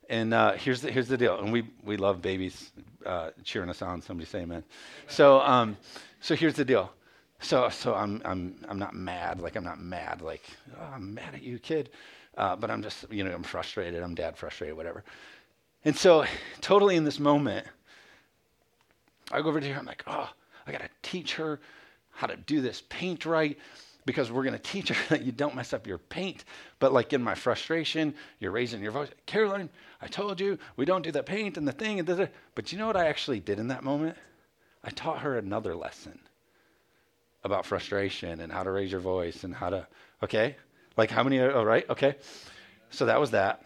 And 0.09 0.33
uh, 0.33 0.53
here's, 0.53 0.79
the, 0.79 0.89
here's 0.89 1.09
the 1.09 1.17
deal. 1.17 1.37
And 1.37 1.51
we, 1.51 1.69
we 1.83 1.97
love 1.97 2.21
babies 2.21 2.71
uh, 3.05 3.31
cheering 3.43 3.69
us 3.69 3.81
on. 3.81 4.01
Somebody 4.01 4.29
say 4.29 4.43
amen. 4.43 4.63
So, 5.09 5.41
um, 5.41 5.75
so 6.21 6.33
here's 6.33 6.53
the 6.53 6.63
deal. 6.63 6.93
So, 7.41 7.67
so 7.67 7.93
I'm, 7.93 8.21
I'm, 8.23 8.55
I'm 8.69 8.79
not 8.79 8.95
mad. 8.95 9.41
Like, 9.41 9.57
I'm 9.57 9.65
not 9.65 9.81
mad. 9.81 10.21
Like, 10.21 10.43
oh, 10.79 10.93
I'm 10.95 11.13
mad 11.13 11.35
at 11.35 11.43
you, 11.43 11.59
kid. 11.59 11.89
Uh, 12.37 12.55
but 12.55 12.69
I'm 12.69 12.83
just, 12.83 13.11
you 13.11 13.23
know, 13.23 13.33
I'm 13.33 13.43
frustrated. 13.43 14.01
I'm 14.01 14.13
dad 14.13 14.37
frustrated, 14.37 14.77
whatever. 14.77 15.03
And 15.83 15.95
so, 15.95 16.25
totally 16.61 16.95
in 16.95 17.03
this 17.03 17.19
moment, 17.19 17.65
I 19.31 19.41
go 19.41 19.49
over 19.49 19.59
to 19.59 19.73
her. 19.73 19.79
I'm 19.79 19.85
like, 19.85 20.03
oh, 20.07 20.29
I 20.65 20.71
got 20.71 20.81
to 20.81 20.89
teach 21.01 21.35
her 21.35 21.59
how 22.11 22.27
to 22.27 22.35
do 22.35 22.61
this 22.61 22.83
paint 22.89 23.25
right 23.25 23.57
because 24.05 24.31
we're 24.31 24.43
going 24.43 24.53
to 24.53 24.59
teach 24.59 24.89
her 24.89 24.95
that 25.09 25.23
you 25.23 25.31
don't 25.31 25.55
mess 25.55 25.73
up 25.73 25.87
your 25.87 25.97
paint. 25.97 26.45
But 26.79 26.93
like 26.93 27.11
in 27.13 27.23
my 27.23 27.35
frustration, 27.35 28.13
you're 28.39 28.51
raising 28.51 28.81
your 28.81 28.91
voice. 28.91 29.09
Caroline, 29.25 29.69
I 30.01 30.07
told 30.07 30.39
you 30.39 30.59
we 30.75 30.85
don't 30.85 31.03
do 31.03 31.11
the 31.11 31.23
paint 31.23 31.57
and 31.57 31.67
the 31.67 31.71
thing. 31.71 31.99
And. 31.99 32.29
But 32.55 32.71
you 32.71 32.77
know 32.77 32.87
what 32.87 32.97
I 32.97 33.07
actually 33.07 33.39
did 33.39 33.59
in 33.59 33.67
that 33.69 33.83
moment? 33.83 34.17
I 34.83 34.91
taught 34.91 35.19
her 35.19 35.37
another 35.37 35.75
lesson 35.75 36.19
about 37.43 37.65
frustration 37.65 38.41
and 38.41 38.51
how 38.51 38.63
to 38.63 38.71
raise 38.71 38.91
your 38.91 39.01
voice 39.01 39.43
and 39.43 39.53
how 39.53 39.69
to, 39.69 39.87
okay? 40.23 40.55
Like 40.97 41.11
how 41.11 41.23
many? 41.23 41.37
Are, 41.39 41.51
oh, 41.51 41.63
right. 41.63 41.89
Okay. 41.89 42.15
So 42.89 43.05
that 43.05 43.19
was 43.19 43.31
that. 43.31 43.63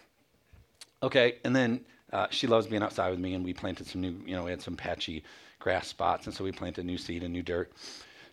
Okay, 1.03 1.37
and 1.43 1.55
then 1.55 1.81
uh, 2.13 2.27
she 2.29 2.45
loves 2.45 2.67
being 2.67 2.83
outside 2.83 3.09
with 3.09 3.19
me, 3.19 3.33
and 3.33 3.43
we 3.43 3.53
planted 3.53 3.87
some 3.87 4.01
new. 4.01 4.21
You 4.25 4.35
know, 4.35 4.43
we 4.43 4.51
had 4.51 4.61
some 4.61 4.75
patchy 4.75 5.23
grass 5.59 5.87
spots, 5.87 6.25
and 6.27 6.35
so 6.35 6.43
we 6.43 6.51
planted 6.51 6.85
new 6.85 6.97
seed 6.97 7.23
and 7.23 7.33
new 7.33 7.41
dirt. 7.41 7.71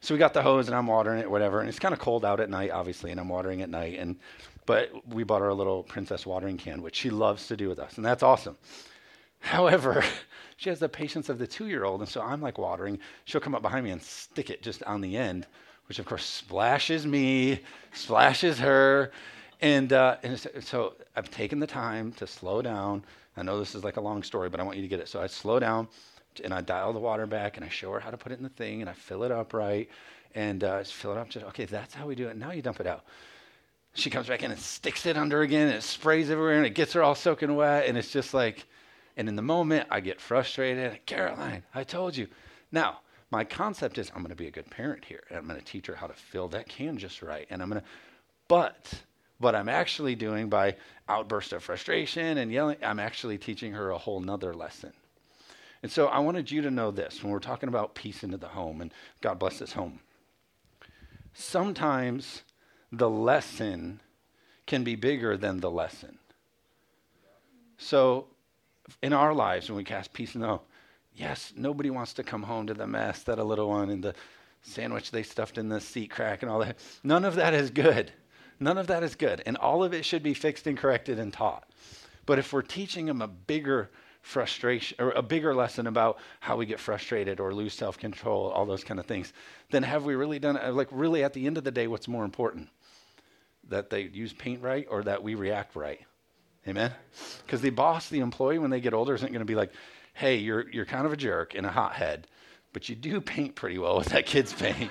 So 0.01 0.15
we 0.15 0.19
got 0.19 0.35
the 0.35 0.43
hose, 0.43 0.69
and 0.69 0.77
I'm 0.77 0.87
watering 0.87 1.21
it, 1.21 1.31
whatever. 1.31 1.61
And 1.61 1.69
it's 1.69 1.79
kind 1.79 1.93
of 1.93 1.99
cold 1.99 2.25
out 2.25 2.41
at 2.41 2.51
night, 2.51 2.71
obviously, 2.71 3.11
and 3.11 3.19
I'm 3.19 3.29
watering 3.29 3.63
at 3.63 3.71
night. 3.71 3.99
And 3.99 4.17
but 4.67 4.91
we 5.09 5.25
bought 5.25 5.41
her 5.41 5.49
a 5.49 5.55
little 5.55 5.83
princess 5.83 6.27
watering 6.27 6.59
can, 6.59 6.83
which 6.83 6.97
she 6.97 7.11
loves 7.11 7.47
to 7.49 7.57
do 7.57 7.69
with 7.69 7.79
us, 7.79 7.97
and 7.97 8.05
that's 8.05 8.23
awesome. 8.23 8.59
However, 9.41 10.05
she 10.57 10.69
has 10.69 10.81
the 10.81 10.89
patience 10.89 11.29
of 11.29 11.39
the 11.39 11.47
two-year-old, 11.47 12.01
and 12.01 12.09
so 12.09 12.21
I'm 12.21 12.43
like 12.43 12.59
watering. 12.59 12.99
She'll 13.25 13.41
come 13.41 13.55
up 13.55 13.63
behind 13.63 13.85
me 13.85 13.93
and 13.93 14.03
stick 14.03 14.51
it 14.51 14.63
just 14.63 14.83
on 14.83 15.01
the 15.01 15.17
end, 15.17 15.47
which 15.89 15.99
of 15.99 16.07
course 16.07 16.25
splashes 16.25 17.07
me, 17.07 17.61
splashes 17.93 18.59
her. 18.59 19.11
And, 19.61 19.93
uh, 19.93 20.17
and 20.23 20.39
so 20.61 20.95
I've 21.17 21.31
taken 21.31 21.59
the 21.59 21.67
time 21.67 22.13
to 22.13 22.27
slow 22.27 22.63
down. 22.63 23.05
I 23.37 23.43
know 23.43 23.59
this 23.59 23.75
is 23.75 23.85
like 23.85 23.97
a 23.97 24.01
long 24.01 24.23
story, 24.23 24.49
but 24.49 24.61
I 24.61 24.63
want 24.63 24.77
you 24.77 24.83
to 24.83 24.89
get 24.89 25.01
it. 25.01 25.09
So 25.09 25.21
I 25.21 25.27
slow 25.27 25.59
down 25.59 25.89
and 26.45 26.53
I 26.53 26.61
dial 26.61 26.93
the 26.93 27.01
water 27.01 27.27
back 27.27 27.57
and 27.57 27.65
I 27.65 27.69
show 27.69 27.91
her 27.93 28.01
how 28.01 28.11
to 28.11 28.17
put 28.17 28.33
it 28.33 28.39
in 28.39 28.45
the 28.45 28.51
thing 28.51 28.81
and 28.81 28.91
I 28.91 28.93
fill 28.93 29.25
it 29.25 29.33
up 29.33 29.55
right 29.55 29.89
and 30.35 30.63
uh, 30.63 30.83
fill 30.85 31.13
it 31.13 31.19
up. 31.19 31.31
Just, 31.31 31.47
okay, 31.47 31.65
that's 31.65 31.95
how 31.95 32.07
we 32.07 32.15
do 32.15 32.29
it. 32.29 32.37
Now 32.37 32.53
you 32.53 32.63
dump 32.63 32.81
it 32.81 32.87
out. 32.87 33.05
She 33.95 34.11
comes 34.11 34.29
back 34.29 34.43
in 34.43 34.51
and 34.51 34.61
sticks 34.61 35.07
it 35.07 35.17
under 35.17 35.41
again 35.41 35.69
and 35.69 35.77
it 35.77 35.83
sprays 35.83 36.31
everywhere 36.31 36.59
and 36.59 36.67
it 36.67 36.75
gets 36.75 36.93
her 36.93 37.03
all 37.03 37.15
soaking 37.15 37.57
wet. 37.57 37.87
And 37.87 37.97
it's 37.97 38.13
just 38.13 38.35
like, 38.35 38.67
and 39.17 39.29
in 39.29 39.37
the 39.37 39.43
moment 39.43 39.89
I 39.91 40.01
get 40.01 40.21
frustrated. 40.21 41.05
Caroline, 41.07 41.65
I 41.75 41.83
told 41.83 42.17
you. 42.17 42.29
Now, 42.71 43.01
my 43.31 43.45
concept 43.45 43.99
is 43.99 44.11
I'm 44.11 44.23
going 44.23 44.31
to 44.31 44.37
be 44.37 44.47
a 44.47 44.53
good 44.53 44.71
parent 44.71 45.05
here. 45.05 45.23
And 45.29 45.39
I'm 45.39 45.47
going 45.47 45.59
to 45.59 45.65
teach 45.65 45.87
her 45.87 45.95
how 45.95 46.07
to 46.07 46.15
fill 46.15 46.49
that 46.49 46.69
can 46.69 46.97
just 46.97 47.23
right. 47.23 47.47
And 47.51 47.63
I'm 47.63 47.69
going 47.69 47.83
to, 47.83 47.87
but 48.49 48.93
what 49.39 49.55
I'm 49.55 49.69
actually 49.69 50.15
doing 50.15 50.49
by 50.49 50.77
outburst 51.09 51.53
of 51.53 51.63
frustration 51.63 52.39
and 52.39 52.51
yelling, 52.51 52.79
I'm 52.83 52.99
actually 52.99 53.39
teaching 53.39 53.73
her 53.73 53.91
a 53.91 53.99
whole 53.99 54.21
nother 54.21 54.55
lesson. 54.55 54.93
And 55.83 55.93
so 55.93 56.07
I 56.07 56.19
wanted 56.19 56.51
you 56.51 56.63
to 56.63 56.71
know 56.71 56.91
this 56.91 57.23
when 57.23 57.33
we're 57.33 57.39
talking 57.39 57.69
about 57.69 57.95
peace 57.95 58.25
into 58.25 58.37
the 58.37 58.49
home 58.49 58.81
and 58.81 58.93
God 59.21 59.39
bless 59.39 59.59
this 59.59 59.73
home. 59.73 60.01
Sometimes 61.35 62.43
the 62.91 63.09
lesson 63.09 64.01
can 64.67 64.83
be 64.83 64.97
bigger 64.97 65.37
than 65.37 65.61
the 65.61 65.71
lesson. 65.71 66.19
So 67.77 68.27
in 69.03 69.13
our 69.13 69.33
lives, 69.33 69.69
when 69.69 69.77
we 69.77 69.85
cast 69.85 70.13
peace 70.13 70.35
in 70.35 70.41
the 70.41 70.49
home, 70.49 70.61
yes, 71.19 71.53
nobody 71.57 71.91
wants 71.91 72.15
to 72.15 72.23
come 72.23 72.43
home 72.43 72.67
to 72.69 72.75
the 72.75 72.87
mess 72.87 73.23
that 73.25 73.39
a 73.39 73.45
little 73.45 73.69
one 73.69 73.91
and 73.91 74.03
the 74.03 74.15
sandwich 74.63 75.11
they 75.11 75.23
stuffed 75.23 75.59
in 75.59 75.69
the 75.69 75.81
seat 75.81 76.11
crack 76.11 76.43
and 76.43 76.51
all 76.51 76.61
that. 76.61 76.79
None 77.03 77.25
of 77.25 77.35
that 77.37 77.55
is 77.55 77.71
good. 77.71 78.13
None 78.61 78.79
of 78.79 78.87
that 78.89 79.03
is 79.03 79.15
good. 79.15 79.43
And 79.47 79.57
all 79.57 79.85
of 79.85 79.93
it 79.93 80.05
should 80.05 80.23
be 80.23 80.35
fixed 80.35 80.67
and 80.67 80.77
corrected 80.77 81.19
and 81.19 81.33
taught. 81.33 81.69
But 82.27 82.39
if 82.39 82.53
we're 82.53 82.63
teaching 82.63 83.07
them 83.07 83.23
a 83.23 83.29
bigger 83.29 83.91
frustration 84.21 84.97
or 85.01 85.13
a 85.13 85.23
bigger 85.23 85.55
lesson 85.55 85.87
about 85.87 86.19
how 86.41 86.57
we 86.57 86.67
get 86.67 86.81
frustrated 86.81 87.41
or 87.41 87.55
lose 87.55 87.73
self-control, 87.75 88.51
all 88.51 88.67
those 88.67 88.85
kind 88.85 89.01
of 89.01 89.07
things, 89.07 89.33
then 89.71 89.83
have 89.83 90.05
we 90.05 90.15
really 90.15 90.39
done 90.39 90.57
it? 90.57 90.75
Like 90.75 90.89
really 90.91 91.25
at 91.25 91.33
the 91.33 91.47
end 91.47 91.57
of 91.57 91.65
the 91.65 91.71
day, 91.71 91.87
what's 91.87 92.09
more 92.09 92.25
important? 92.25 92.69
That 93.69 93.91
they 93.91 94.03
use 94.03 94.33
paint 94.33 94.63
right 94.63 94.87
or 94.91 95.03
that 95.05 95.23
we 95.23 95.35
react 95.35 95.77
right? 95.77 96.01
Amen? 96.67 96.93
Because 97.47 97.61
the 97.61 97.71
boss, 97.71 98.09
the 98.09 98.21
employee, 98.21 98.59
when 98.59 98.71
they 98.71 98.81
get 98.81 98.93
older, 98.93 99.15
isn't 99.15 99.33
going 99.33 99.39
to 99.39 99.47
be 99.47 99.55
like, 99.55 99.73
hey, 100.19 100.35
you're, 100.35 100.69
you're 100.71 100.85
kind 100.85 101.07
of 101.07 101.13
a 101.13 101.17
jerk 101.17 101.55
and 101.55 101.65
a 101.65 101.71
hothead, 101.71 102.27
but 102.73 102.89
you 102.89 102.97
do 102.97 103.21
paint 103.21 103.55
pretty 103.55 103.79
well 103.79 103.97
with 103.97 104.09
that 104.09 104.27
kid's 104.27 104.53
paint. 104.53 104.91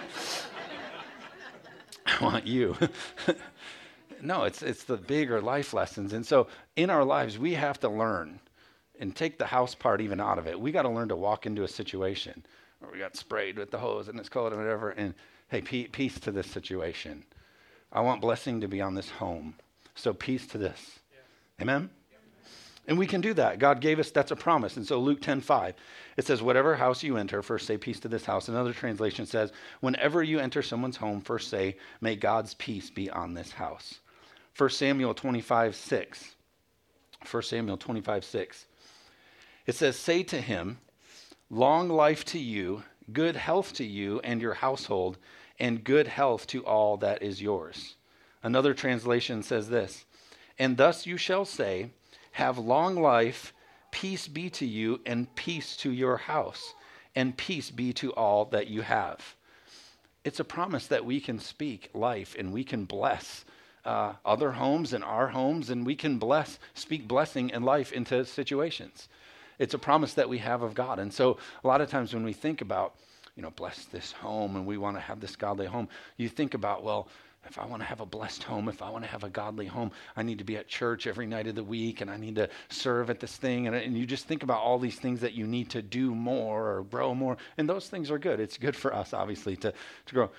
I 2.05 2.24
want 2.24 2.48
you. 2.48 2.77
no, 4.22 4.46
it's, 4.46 4.62
it's 4.62 4.86
the 4.86 4.96
bigger 4.96 5.41
life 5.41 5.74
lessons. 5.74 6.13
And 6.13 6.25
so 6.25 6.48
in 6.77 6.89
our 6.89 7.03
lives, 7.03 7.38
we 7.38 7.55
have 7.55 7.77
to 7.81 7.89
learn 7.89 8.39
and 9.01 9.13
take 9.13 9.38
the 9.38 9.46
house 9.46 9.75
part 9.75 10.00
even 10.00 10.22
out 10.22 10.39
of 10.39 10.48
it. 10.48 10.57
We 10.57 10.72
got 10.72 10.84
to 10.84 10.89
learn 10.89 11.10
to 11.10 11.15
walk 11.17 11.46
into 11.46 11.63
a 11.63 11.67
situation 11.67 12.46
where 12.79 12.89
we 12.89 13.00
got 13.00 13.17
sprayed 13.17 13.57
with 13.57 13.69
the 13.69 13.79
hose 13.79 14.07
and 14.07 14.17
it's 14.22 14.29
cold 14.29 14.53
and 14.53 14.62
whatever. 14.62 14.91
And 14.91 15.13
hey, 15.50 15.62
peace 15.62 16.22
to 16.22 16.31
this 16.31 16.48
situation. 16.48 17.25
I 17.91 18.00
want 18.00 18.22
blessing 18.22 18.62
to 18.62 18.69
be 18.69 18.79
on 18.79 18.96
this 18.96 19.10
home. 19.10 19.55
So 19.93 20.13
peace 20.13 20.48
to 20.48 20.57
this. 20.57 21.00
Yeah. 21.12 21.63
Amen? 21.63 21.89
And 22.88 22.98
we 22.98 23.06
can 23.06 23.20
do 23.20 23.34
that. 23.34 23.60
God 23.60 23.82
gave 23.82 24.00
us, 24.00 24.12
that's 24.12 24.32
a 24.32 24.36
promise. 24.36 24.77
And 24.77 24.88
so 24.88 25.00
Luke 25.00 25.22
10 25.22 25.41
5, 25.41 25.74
it 26.15 26.25
says, 26.25 26.41
Whatever 26.41 26.75
house 26.75 27.03
you 27.03 27.17
enter, 27.17 27.41
first 27.41 27.67
say 27.67 27.77
peace 27.77 28.00
to 28.00 28.08
this 28.08 28.25
house. 28.25 28.48
Another 28.48 28.72
translation 28.72 29.25
says, 29.25 29.51
Whenever 29.82 30.24
you 30.24 30.39
enter 30.39 30.62
someone's 30.62 30.96
home, 30.96 31.20
first 31.20 31.50
say, 31.50 31.75
May 32.00 32.15
God's 32.15 32.53
peace 32.53 32.89
be 32.89 33.10
on 33.10 33.34
this 33.34 33.51
house. 33.51 34.00
1 34.58 34.70
Samuel 34.70 35.13
25 35.13 35.75
6. 35.75 36.36
1 37.29 37.44
Samuel 37.44 37.77
25 37.77 38.24
6. 38.24 38.65
It 39.65 39.75
says, 39.75 39.98
Say 39.98 40.24
to 40.24 40.39
him, 40.39 40.79
Long 41.50 41.89
life 41.89 42.24
to 42.25 42.39
you, 42.39 42.84
good 43.12 43.36
health 43.36 43.74
to 43.74 43.86
you 43.86 44.22
and 44.24 44.41
your 44.41 44.53
household, 44.53 45.17
and 45.60 45.84
good 45.84 46.08
health 46.08 46.48
to 46.48 46.65
all 46.65 46.96
that 46.98 47.22
is 47.22 47.41
yours. 47.41 47.96
Another 48.44 48.74
translation 48.74 49.44
says 49.44 49.67
this, 49.70 50.06
And 50.58 50.77
thus 50.77 51.06
you 51.06 51.17
shall 51.17 51.44
say, 51.44 51.91
have 52.38 52.60
long 52.60 52.96
life, 52.96 53.51
peace 53.89 54.27
be 54.27 54.48
to 54.48 54.63
you, 54.63 55.01
and 55.08 55.34
peace 55.34 55.75
to 55.75 55.91
your 55.91 56.17
house, 56.17 56.75
and 57.15 57.36
peace 57.36 57.72
be 57.72 57.91
to 57.91 58.13
all 58.13 58.46
that 58.46 58.67
you 58.67 58.82
have. 58.82 59.36
It's 60.24 60.39
a 60.39 60.44
promise 60.44 60.86
that 60.86 61.03
we 61.03 61.20
can 61.20 61.39
speak 61.39 61.89
life 61.96 62.36
and 62.38 62.53
we 62.53 62.63
can 62.63 62.86
bless 62.86 63.44
uh, 63.84 64.13
other 64.24 64.51
homes 64.51 64.94
and 64.94 65.03
our 65.03 65.29
homes, 65.29 65.72
and 65.72 65.84
we 65.84 65.96
can 65.96 66.20
bless, 66.20 66.60
speak 66.75 67.08
blessing 67.08 67.51
and 67.51 67.65
life 67.65 67.91
into 67.91 68.24
situations. 68.24 69.10
It's 69.58 69.74
a 69.74 69.79
promise 69.79 70.13
that 70.13 70.29
we 70.29 70.38
have 70.38 70.62
of 70.62 70.75
God. 70.75 71.00
And 71.00 71.12
so, 71.12 71.39
a 71.63 71.67
lot 71.67 71.82
of 71.82 71.89
times 71.89 72.13
when 72.13 72.24
we 72.24 72.34
think 72.34 72.62
about, 72.62 72.94
you 73.38 73.44
know, 73.44 73.51
bless 73.51 73.86
this 73.86 74.12
home 74.12 74.56
and 74.56 74.65
we 74.65 74.77
want 74.77 74.98
to 74.98 75.00
have 75.00 75.22
this 75.22 75.36
godly 75.36 75.67
home, 75.67 75.88
you 76.17 76.27
think 76.27 76.56
about, 76.56 76.84
well, 76.84 77.08
if 77.46 77.60
I 77.60 77.65
want 77.65 77.82
to 77.82 77.88
have 77.88 78.01
a 78.01 78.06
blessed 78.06 78.44
home, 78.44 78.67
if 78.67 78.82
I 78.82 78.89
want 78.89 79.06
to 79.06 79.10
have 79.10 79.24
a 79.24 79.29
godly 79.29 79.67
home, 79.67 79.91
I 80.17 80.24
need 80.24 80.39
to 80.39 80.44
be 80.44 80.58
at 80.58 80.67
church 80.67 81.08
every 81.08 81.27
night 81.27 81.48
of 81.48 81.56
the 81.56 81.63
week 81.63 82.01
and 82.01 82.10
I 82.10 82.17
need 82.17 82.36
to 82.36 82.50
serve 82.70 83.12
at 83.12 83.20
this 83.20 83.38
thing. 83.38 83.67
And, 83.67 83.75
and 83.75 83.96
you 83.96 84.08
just 84.08 84.25
think 84.25 84.41
about 84.41 84.60
all 84.60 84.79
these 84.79 84.98
things 84.98 85.22
that 85.22 85.34
you 85.34 85.46
need 85.46 85.70
to 85.70 85.84
do 85.84 86.13
more 86.13 86.77
or 86.77 86.84
grow 86.84 87.13
more. 87.13 87.38
And 87.58 87.70
those 87.70 87.88
things 87.88 88.10
are 88.10 88.17
good. 88.17 88.39
It's 88.39 88.58
good 88.58 88.75
for 88.75 88.94
us, 88.94 89.13
obviously, 89.13 89.56
to, 89.58 89.72
to 90.08 90.13
grow. 90.13 90.32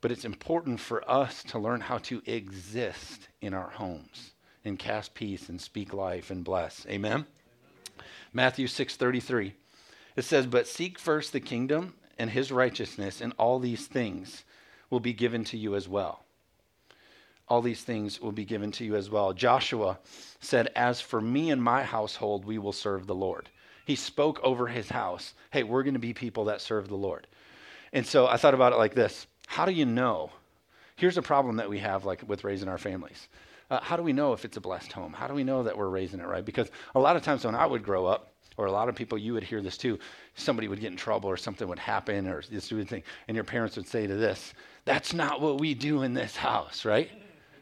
But 0.00 0.10
it's 0.10 0.24
important 0.24 0.80
for 0.80 1.08
us 1.08 1.44
to 1.44 1.58
learn 1.58 1.80
how 1.80 1.98
to 1.98 2.20
exist 2.26 3.28
in 3.40 3.54
our 3.54 3.70
homes 3.70 4.32
and 4.64 4.78
cast 4.78 5.14
peace 5.14 5.48
and 5.48 5.58
speak 5.58 5.94
life 5.94 6.30
and 6.30 6.44
bless. 6.44 6.84
Amen? 6.90 7.12
Amen. 7.12 7.26
Matthew 8.32 8.66
6.33. 8.66 9.52
It 10.16 10.24
says, 10.24 10.46
But 10.46 10.66
seek 10.66 10.98
first 10.98 11.32
the 11.32 11.40
kingdom 11.40 11.94
and 12.18 12.30
his 12.30 12.52
righteousness, 12.52 13.20
and 13.20 13.32
all 13.38 13.58
these 13.58 13.86
things 13.86 14.44
will 14.90 15.00
be 15.00 15.12
given 15.12 15.44
to 15.44 15.56
you 15.56 15.74
as 15.74 15.88
well 15.88 16.24
all 17.48 17.60
these 17.60 17.82
things 17.82 18.20
will 18.20 18.32
be 18.32 18.44
given 18.44 18.72
to 18.72 18.84
you 18.84 18.96
as 18.96 19.10
well. 19.10 19.32
Joshua 19.32 19.98
said, 20.40 20.70
As 20.74 21.00
for 21.00 21.20
me 21.20 21.50
and 21.50 21.62
my 21.62 21.82
household, 21.82 22.44
we 22.44 22.58
will 22.58 22.72
serve 22.72 23.06
the 23.06 23.14
Lord. 23.14 23.50
He 23.84 23.96
spoke 23.96 24.40
over 24.42 24.66
his 24.66 24.88
house, 24.88 25.34
Hey, 25.50 25.62
we're 25.62 25.82
going 25.82 25.94
to 25.94 26.00
be 26.00 26.14
people 26.14 26.46
that 26.46 26.60
serve 26.60 26.88
the 26.88 26.96
Lord. 26.96 27.26
And 27.92 28.06
so 28.06 28.26
I 28.26 28.38
thought 28.38 28.54
about 28.54 28.72
it 28.72 28.78
like 28.78 28.94
this 28.94 29.26
How 29.46 29.66
do 29.66 29.72
you 29.72 29.84
know? 29.84 30.30
Here's 30.96 31.18
a 31.18 31.22
problem 31.22 31.56
that 31.56 31.68
we 31.68 31.78
have 31.80 32.04
like 32.04 32.26
with 32.26 32.44
raising 32.44 32.68
our 32.68 32.78
families. 32.78 33.28
Uh, 33.70 33.80
how 33.80 33.96
do 33.96 34.02
we 34.02 34.12
know 34.12 34.32
if 34.32 34.44
it's 34.44 34.56
a 34.56 34.60
blessed 34.60 34.92
home? 34.92 35.12
How 35.12 35.26
do 35.26 35.34
we 35.34 35.44
know 35.44 35.62
that 35.64 35.76
we're 35.76 35.88
raising 35.88 36.20
it 36.20 36.26
right? 36.26 36.44
Because 36.44 36.70
a 36.94 37.00
lot 37.00 37.16
of 37.16 37.22
times 37.22 37.44
when 37.44 37.54
I 37.54 37.66
would 37.66 37.82
grow 37.82 38.06
up, 38.06 38.33
or 38.56 38.66
a 38.66 38.72
lot 38.72 38.88
of 38.88 38.94
people, 38.94 39.18
you 39.18 39.32
would 39.32 39.42
hear 39.42 39.62
this 39.62 39.76
too. 39.76 39.98
Somebody 40.34 40.68
would 40.68 40.80
get 40.80 40.90
in 40.90 40.96
trouble, 40.96 41.28
or 41.28 41.36
something 41.36 41.68
would 41.68 41.78
happen, 41.78 42.26
or 42.26 42.42
this 42.50 42.70
would 42.70 42.88
thing, 42.88 43.02
and 43.28 43.34
your 43.34 43.44
parents 43.44 43.76
would 43.76 43.88
say 43.88 44.06
to 44.06 44.14
this, 44.14 44.54
"That's 44.84 45.12
not 45.12 45.40
what 45.40 45.60
we 45.60 45.74
do 45.74 46.02
in 46.02 46.14
this 46.14 46.36
house, 46.36 46.84
right?" 46.84 47.10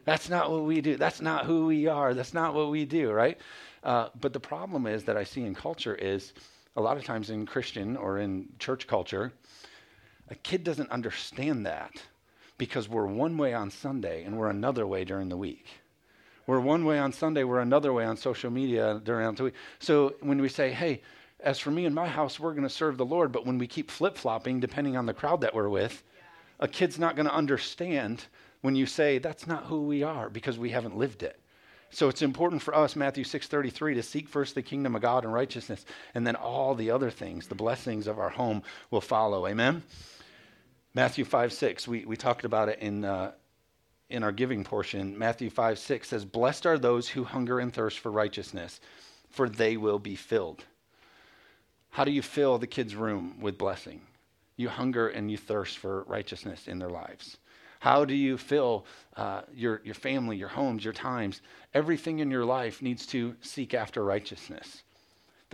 That's 0.05 0.29
not 0.29 0.51
what 0.51 0.63
we 0.65 0.81
do. 0.81 0.97
That's 0.97 1.21
not 1.21 1.45
who 1.45 1.65
we 1.65 1.87
are. 1.87 2.13
That's 2.13 2.33
not 2.33 2.53
what 2.53 2.69
we 2.69 2.85
do, 2.85 3.11
right? 3.11 3.37
Uh, 3.83 4.09
but 4.19 4.33
the 4.33 4.39
problem 4.39 4.85
is 4.85 5.03
that 5.05 5.17
I 5.17 5.23
see 5.23 5.43
in 5.43 5.55
culture 5.55 5.95
is 5.95 6.33
a 6.75 6.81
lot 6.81 6.97
of 6.97 7.03
times 7.03 7.29
in 7.29 7.45
Christian 7.45 7.95
or 7.95 8.19
in 8.19 8.49
church 8.59 8.87
culture, 8.87 9.31
a 10.29 10.35
kid 10.35 10.63
doesn't 10.63 10.89
understand 10.89 11.65
that 11.65 12.01
because 12.57 12.89
we're 12.89 13.05
one 13.05 13.37
way 13.37 13.53
on 13.53 13.69
Sunday 13.69 14.23
and 14.23 14.37
we're 14.37 14.49
another 14.49 14.87
way 14.87 15.03
during 15.03 15.29
the 15.29 15.37
week. 15.37 15.67
We're 16.45 16.59
one 16.59 16.85
way 16.85 16.99
on 16.99 17.13
Sunday, 17.13 17.43
we're 17.43 17.61
another 17.61 17.93
way 17.93 18.05
on 18.05 18.17
social 18.17 18.51
media 18.51 18.99
during 19.03 19.33
the 19.35 19.43
week. 19.45 19.53
So 19.79 20.15
when 20.21 20.41
we 20.41 20.49
say, 20.49 20.71
hey, 20.71 21.01
as 21.39 21.59
for 21.59 21.71
me 21.71 21.85
and 21.85 21.95
my 21.95 22.07
house, 22.07 22.39
we're 22.39 22.53
going 22.53 22.63
to 22.63 22.69
serve 22.69 22.97
the 22.97 23.05
Lord, 23.05 23.31
but 23.31 23.45
when 23.45 23.57
we 23.57 23.67
keep 23.67 23.91
flip 23.91 24.17
flopping, 24.17 24.59
depending 24.59 24.97
on 24.97 25.05
the 25.05 25.13
crowd 25.13 25.41
that 25.41 25.53
we're 25.53 25.69
with, 25.69 26.03
a 26.59 26.67
kid's 26.67 26.99
not 26.99 27.15
going 27.15 27.27
to 27.27 27.33
understand 27.33 28.25
when 28.61 28.75
you 28.75 28.85
say 28.85 29.17
that's 29.17 29.47
not 29.47 29.65
who 29.65 29.81
we 29.83 30.03
are 30.03 30.29
because 30.29 30.57
we 30.57 30.69
haven't 30.69 30.97
lived 30.97 31.23
it. 31.23 31.39
So 31.89 32.09
it's 32.09 32.21
important 32.21 32.61
for 32.61 32.75
us, 32.75 32.95
Matthew 32.95 33.23
6:33, 33.23 33.95
to 33.95 34.03
seek 34.03 34.27
first 34.27 34.55
the 34.55 34.63
kingdom 34.63 34.95
of 34.95 35.01
God 35.01 35.25
and 35.25 35.33
righteousness, 35.33 35.85
and 36.15 36.25
then 36.25 36.35
all 36.35 36.73
the 36.73 36.89
other 36.89 37.11
things, 37.11 37.47
the 37.47 37.55
blessings 37.55 38.07
of 38.07 38.17
our 38.17 38.29
home 38.29 38.63
will 38.89 39.01
follow. 39.01 39.45
Amen. 39.45 39.83
Matthew 40.95 41.25
5, 41.25 41.53
6, 41.53 41.87
we, 41.87 42.05
we 42.05 42.15
talked 42.15 42.45
about 42.45 42.69
it 42.69 42.79
in, 42.79 43.03
uh, 43.03 43.33
in 44.13 44.23
our 44.23 44.31
giving 44.31 44.63
portion. 44.63 45.17
Matthew 45.17 45.49
5, 45.49 45.79
6 45.79 46.07
says, 46.07 46.23
Blessed 46.23 46.65
are 46.67 46.77
those 46.77 47.09
who 47.09 47.23
hunger 47.23 47.59
and 47.59 47.73
thirst 47.73 47.99
for 47.99 48.11
righteousness, 48.11 48.79
for 49.29 49.49
they 49.49 49.75
will 49.75 49.99
be 49.99 50.15
filled. 50.15 50.63
How 51.89 52.03
do 52.03 52.11
you 52.11 52.21
fill 52.21 52.57
the 52.59 52.67
kid's 52.67 52.95
room 52.95 53.39
with 53.41 53.57
blessing? 53.57 54.01
You 54.55 54.69
hunger 54.69 55.09
and 55.09 55.31
you 55.31 55.37
thirst 55.37 55.79
for 55.79 56.03
righteousness 56.03 56.67
in 56.67 56.77
their 56.77 56.91
lives. 56.91 57.37
How 57.79 58.05
do 58.05 58.13
you 58.13 58.37
fill 58.37 58.85
uh, 59.17 59.41
your, 59.53 59.81
your 59.83 59.95
family, 59.95 60.37
your 60.37 60.47
homes, 60.47 60.85
your 60.85 60.93
times? 60.93 61.41
Everything 61.73 62.19
in 62.19 62.31
your 62.31 62.45
life 62.45 62.81
needs 62.81 63.05
to 63.07 63.35
seek 63.41 63.73
after 63.73 64.05
righteousness. 64.05 64.83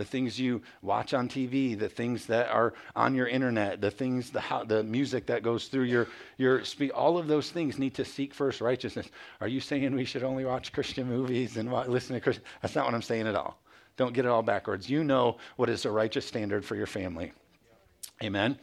The 0.00 0.06
things 0.06 0.40
you 0.40 0.62
watch 0.80 1.12
on 1.12 1.28
TV, 1.28 1.78
the 1.78 1.90
things 1.90 2.24
that 2.24 2.48
are 2.48 2.72
on 2.96 3.14
your 3.14 3.26
internet, 3.26 3.82
the 3.82 3.90
things, 3.90 4.30
the, 4.30 4.40
how, 4.40 4.64
the 4.64 4.82
music 4.82 5.26
that 5.26 5.42
goes 5.42 5.66
through 5.66 5.82
your, 5.82 6.08
your 6.38 6.64
speak, 6.64 6.90
all 6.94 7.18
of 7.18 7.26
those 7.26 7.50
things 7.50 7.78
need 7.78 7.92
to 7.96 8.04
seek 8.06 8.32
first 8.32 8.62
righteousness. 8.62 9.10
Are 9.42 9.46
you 9.46 9.60
saying 9.60 9.94
we 9.94 10.06
should 10.06 10.24
only 10.24 10.46
watch 10.46 10.72
Christian 10.72 11.06
movies 11.06 11.58
and 11.58 11.70
listen 11.70 12.14
to 12.14 12.20
Christian? 12.22 12.42
That's 12.62 12.74
not 12.74 12.86
what 12.86 12.94
I'm 12.94 13.02
saying 13.02 13.26
at 13.26 13.34
all. 13.34 13.60
Don't 13.98 14.14
get 14.14 14.24
it 14.24 14.28
all 14.28 14.42
backwards. 14.42 14.88
You 14.88 15.04
know 15.04 15.36
what 15.56 15.68
is 15.68 15.84
a 15.84 15.90
righteous 15.90 16.24
standard 16.24 16.64
for 16.64 16.76
your 16.76 16.86
family. 16.86 17.32
Amen 18.22 18.58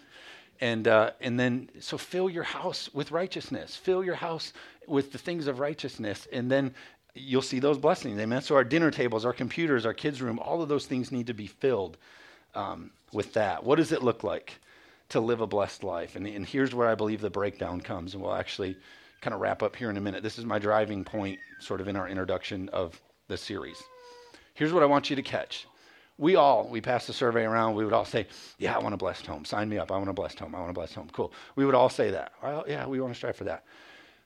and 0.59 0.87
uh, 0.87 1.11
and 1.21 1.39
then 1.39 1.69
so 1.79 1.99
fill 1.99 2.31
your 2.31 2.43
house 2.43 2.89
with 2.93 3.11
righteousness 3.11 3.75
fill 3.75 4.03
your 4.03 4.15
house 4.15 4.53
with 4.87 5.11
the 5.11 5.17
things 5.17 5.47
of 5.47 5.59
righteousness 5.59 6.27
and 6.31 6.49
then 6.49 6.73
you'll 7.19 7.41
see 7.41 7.59
those 7.59 7.77
blessings 7.77 8.19
amen 8.19 8.41
so 8.41 8.55
our 8.55 8.63
dinner 8.63 8.91
tables 8.91 9.25
our 9.25 9.33
computers 9.33 9.85
our 9.85 9.93
kids 9.93 10.21
room 10.21 10.39
all 10.39 10.61
of 10.61 10.69
those 10.69 10.85
things 10.85 11.11
need 11.11 11.27
to 11.27 11.33
be 11.33 11.47
filled 11.47 11.97
um, 12.55 12.91
with 13.13 13.33
that 13.33 13.63
what 13.63 13.75
does 13.75 13.91
it 13.91 14.03
look 14.03 14.23
like 14.23 14.59
to 15.09 15.19
live 15.19 15.41
a 15.41 15.47
blessed 15.47 15.83
life 15.83 16.15
and, 16.15 16.27
and 16.27 16.45
here's 16.45 16.73
where 16.73 16.87
i 16.87 16.95
believe 16.95 17.21
the 17.21 17.29
breakdown 17.29 17.79
comes 17.79 18.13
and 18.13 18.23
we'll 18.23 18.33
actually 18.35 18.75
kind 19.21 19.33
of 19.33 19.41
wrap 19.41 19.63
up 19.63 19.75
here 19.75 19.89
in 19.89 19.97
a 19.97 20.01
minute 20.01 20.23
this 20.23 20.37
is 20.37 20.45
my 20.45 20.59
driving 20.59 21.03
point 21.03 21.39
sort 21.59 21.81
of 21.81 21.87
in 21.87 21.95
our 21.95 22.07
introduction 22.07 22.69
of 22.69 22.99
the 23.27 23.37
series 23.37 23.81
here's 24.53 24.73
what 24.73 24.83
i 24.83 24.85
want 24.85 25.09
you 25.09 25.15
to 25.15 25.21
catch 25.21 25.67
we 26.17 26.35
all, 26.35 26.67
we 26.67 26.81
passed 26.81 27.07
the 27.07 27.13
survey 27.13 27.43
around, 27.43 27.75
we 27.75 27.83
would 27.83 27.93
all 27.93 28.05
say, 28.05 28.25
Yeah, 28.57 28.75
I 28.75 28.79
want 28.79 28.95
a 28.95 28.97
blessed 28.97 29.25
home. 29.25 29.45
Sign 29.45 29.69
me 29.69 29.77
up. 29.77 29.91
I 29.91 29.97
want 29.97 30.09
a 30.09 30.13
blessed 30.13 30.39
home. 30.39 30.55
I 30.55 30.59
want 30.59 30.71
a 30.71 30.73
blessed 30.73 30.95
home. 30.95 31.09
Cool. 31.13 31.31
We 31.55 31.65
would 31.65 31.75
all 31.75 31.89
say 31.89 32.09
that. 32.11 32.31
Well, 32.41 32.65
yeah, 32.67 32.87
we 32.87 32.99
want 32.99 33.13
to 33.13 33.17
strive 33.17 33.35
for 33.35 33.43
that. 33.43 33.65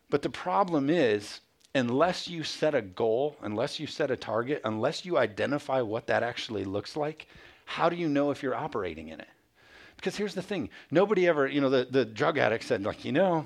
But 0.10 0.22
the 0.22 0.30
problem 0.30 0.90
is, 0.90 1.42
unless 1.74 2.28
you 2.28 2.44
set 2.44 2.76
a 2.76 2.82
goal, 2.82 3.38
unless 3.42 3.80
you 3.80 3.88
set 3.88 4.12
a 4.12 4.18
target, 4.18 4.62
unless 4.66 5.06
you 5.06 5.18
identify 5.18 5.82
what 5.82 6.08
that 6.08 6.24
actually 6.24 6.66
looks 6.66 6.96
like, 6.96 7.28
how 7.66 7.90
do 7.90 7.96
you 7.96 8.10
know 8.10 8.32
if 8.32 8.44
you're 8.44 8.56
operating 8.56 9.10
in 9.10 9.20
it? 9.20 9.30
Because 9.96 10.16
here's 10.16 10.34
the 10.34 10.42
thing 10.42 10.70
nobody 10.90 11.28
ever, 11.28 11.48
you 11.48 11.62
know, 11.62 11.70
the, 11.70 11.88
the 11.90 12.06
drug 12.06 12.38
addict 12.38 12.64
said, 12.64 12.84
like, 12.84 13.06
you 13.06 13.12
know, 13.12 13.46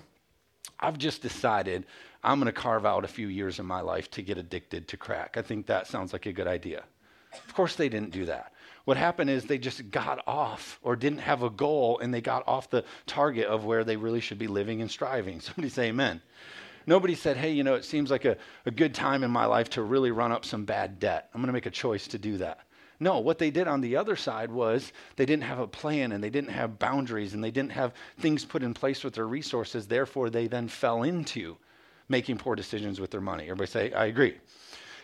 I've 0.80 0.98
just 0.98 1.22
decided 1.22 1.86
I'm 2.24 2.40
going 2.40 2.52
to 2.52 2.60
carve 2.60 2.86
out 2.86 3.06
a 3.06 3.10
few 3.10 3.28
years 3.28 3.60
of 3.60 3.66
my 3.66 3.82
life 3.82 4.10
to 4.12 4.22
get 4.22 4.38
addicted 4.38 4.88
to 4.88 4.98
crack. 4.98 5.38
I 5.38 5.42
think 5.42 5.68
that 5.68 5.88
sounds 5.88 6.12
like 6.14 6.26
a 6.26 6.34
good 6.34 6.48
idea. 6.48 6.84
Of 7.34 7.54
course, 7.54 7.76
they 7.76 7.90
didn't 7.90 8.12
do 8.12 8.26
that. 8.26 8.54
What 8.86 8.98
happened 8.98 9.30
is 9.30 9.46
they 9.46 9.58
just 9.58 9.90
got 9.92 10.24
off 10.28 10.80
or 10.82 10.96
didn't 10.96 11.20
have 11.20 11.44
a 11.44 11.50
goal 11.50 12.00
and 12.00 12.14
they 12.14 12.22
got 12.22 12.48
off 12.48 12.70
the 12.70 12.84
target 13.06 13.48
of 13.48 13.66
where 13.66 13.84
they 13.84 13.98
really 13.98 14.22
should 14.22 14.38
be 14.38 14.48
living 14.48 14.82
and 14.82 14.90
striving. 14.90 15.40
Somebody 15.42 15.70
say 15.70 15.90
amen. 15.90 16.22
Nobody 16.88 17.16
said, 17.16 17.38
hey, 17.38 17.52
you 17.52 17.64
know, 17.64 17.76
it 17.76 17.86
seems 17.86 18.12
like 18.12 18.26
a, 18.26 18.38
a 18.66 18.72
good 18.72 18.94
time 18.94 19.24
in 19.24 19.32
my 19.32 19.46
life 19.46 19.70
to 19.72 19.82
really 19.82 20.12
run 20.12 20.32
up 20.32 20.46
some 20.46 20.66
bad 20.66 21.00
debt. 21.00 21.30
I'm 21.34 21.42
going 21.42 21.48
to 21.48 21.54
make 21.54 21.66
a 21.66 21.72
choice 21.72 22.08
to 22.08 22.18
do 22.18 22.38
that. 22.38 22.60
No, 23.00 23.20
what 23.20 23.40
they 23.40 23.52
did 23.52 23.68
on 23.68 23.82
the 23.82 23.98
other 23.98 24.16
side 24.16 24.50
was 24.52 24.94
they 25.16 25.26
didn't 25.26 25.44
have 25.44 25.60
a 25.60 25.68
plan 25.68 26.14
and 26.14 26.24
they 26.24 26.30
didn't 26.30 26.52
have 26.52 26.80
boundaries 26.80 27.34
and 27.34 27.44
they 27.44 27.52
didn't 27.52 27.74
have 27.74 27.94
things 28.20 28.46
put 28.46 28.64
in 28.64 28.74
place 28.74 29.04
with 29.04 29.16
their 29.16 29.28
resources. 29.28 29.88
Therefore, 29.88 30.30
they 30.30 30.48
then 30.48 30.68
fell 30.68 31.04
into 31.04 31.58
making 32.08 32.38
poor 32.38 32.56
decisions 32.56 33.02
with 33.02 33.12
their 33.12 33.22
money. 33.22 33.46
Everybody 33.46 33.70
say, 33.70 33.92
I 33.92 34.06
agree. 34.06 34.38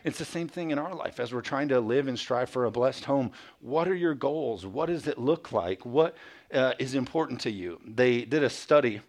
It's 0.03 0.17
the 0.17 0.25
same 0.25 0.47
thing 0.47 0.71
in 0.71 0.79
our 0.79 0.95
life 0.95 1.19
as 1.19 1.33
we're 1.33 1.41
trying 1.41 1.67
to 1.69 1.79
live 1.79 2.07
and 2.07 2.17
strive 2.17 2.49
for 2.49 2.65
a 2.65 2.71
blessed 2.71 3.05
home. 3.05 3.31
What 3.59 3.87
are 3.87 3.95
your 3.95 4.15
goals? 4.15 4.65
What 4.65 4.87
does 4.87 5.05
it 5.07 5.17
look 5.19 5.51
like? 5.51 5.85
What 5.85 6.15
uh, 6.53 6.73
is 6.79 6.95
important 6.95 7.41
to 7.41 7.51
you? 7.51 7.79
They 7.85 8.23
did 8.23 8.43
a 8.43 8.49
study, 8.49 9.01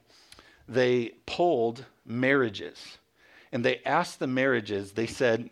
they 0.68 1.12
polled 1.26 1.84
marriages, 2.04 2.98
and 3.52 3.64
they 3.64 3.80
asked 3.84 4.18
the 4.18 4.26
marriages, 4.26 4.92
they 4.92 5.06
said, 5.06 5.50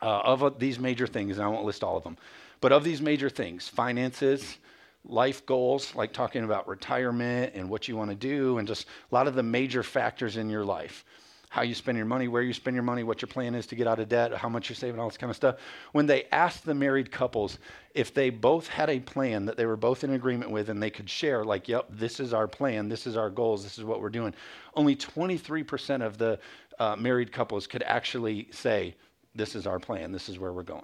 uh, 0.00 0.20
of 0.24 0.58
these 0.58 0.78
major 0.78 1.06
things, 1.06 1.38
and 1.38 1.44
I 1.44 1.48
won't 1.48 1.64
list 1.64 1.84
all 1.84 1.96
of 1.96 2.04
them, 2.04 2.16
but 2.60 2.72
of 2.72 2.84
these 2.84 3.00
major 3.00 3.30
things, 3.30 3.68
finances, 3.68 4.58
life 5.04 5.44
goals, 5.46 5.94
like 5.94 6.12
talking 6.12 6.44
about 6.44 6.68
retirement 6.68 7.54
and 7.54 7.68
what 7.68 7.88
you 7.88 7.96
want 7.96 8.10
to 8.10 8.16
do, 8.16 8.58
and 8.58 8.68
just 8.68 8.86
a 9.10 9.14
lot 9.14 9.26
of 9.26 9.34
the 9.34 9.42
major 9.42 9.82
factors 9.82 10.36
in 10.36 10.50
your 10.50 10.64
life 10.64 11.04
how 11.52 11.60
you 11.60 11.74
spend 11.74 11.98
your 11.98 12.06
money, 12.06 12.28
where 12.28 12.40
you 12.40 12.54
spend 12.54 12.74
your 12.74 12.82
money, 12.82 13.02
what 13.02 13.20
your 13.20 13.28
plan 13.28 13.54
is 13.54 13.66
to 13.66 13.74
get 13.74 13.86
out 13.86 13.98
of 13.98 14.08
debt, 14.08 14.32
how 14.32 14.48
much 14.48 14.70
you're 14.70 14.74
saving, 14.74 14.98
all 14.98 15.06
this 15.10 15.18
kind 15.18 15.28
of 15.28 15.36
stuff. 15.36 15.56
When 15.92 16.06
they 16.06 16.24
asked 16.32 16.64
the 16.64 16.74
married 16.74 17.12
couples 17.12 17.58
if 17.94 18.14
they 18.14 18.30
both 18.30 18.66
had 18.66 18.88
a 18.88 19.00
plan 19.00 19.44
that 19.44 19.58
they 19.58 19.66
were 19.66 19.76
both 19.76 20.02
in 20.02 20.14
agreement 20.14 20.50
with 20.50 20.70
and 20.70 20.82
they 20.82 20.88
could 20.88 21.10
share, 21.10 21.44
like, 21.44 21.68
yep, 21.68 21.88
this 21.90 22.20
is 22.20 22.32
our 22.32 22.48
plan, 22.48 22.88
this 22.88 23.06
is 23.06 23.18
our 23.18 23.28
goals, 23.28 23.62
this 23.62 23.76
is 23.76 23.84
what 23.84 24.00
we're 24.00 24.08
doing, 24.08 24.32
only 24.76 24.96
23% 24.96 26.00
of 26.00 26.16
the 26.16 26.38
uh, 26.78 26.96
married 26.96 27.30
couples 27.30 27.66
could 27.66 27.82
actually 27.82 28.48
say, 28.50 28.96
this 29.34 29.54
is 29.54 29.66
our 29.66 29.78
plan, 29.78 30.10
this 30.10 30.30
is 30.30 30.38
where 30.38 30.54
we're 30.54 30.62
going. 30.62 30.80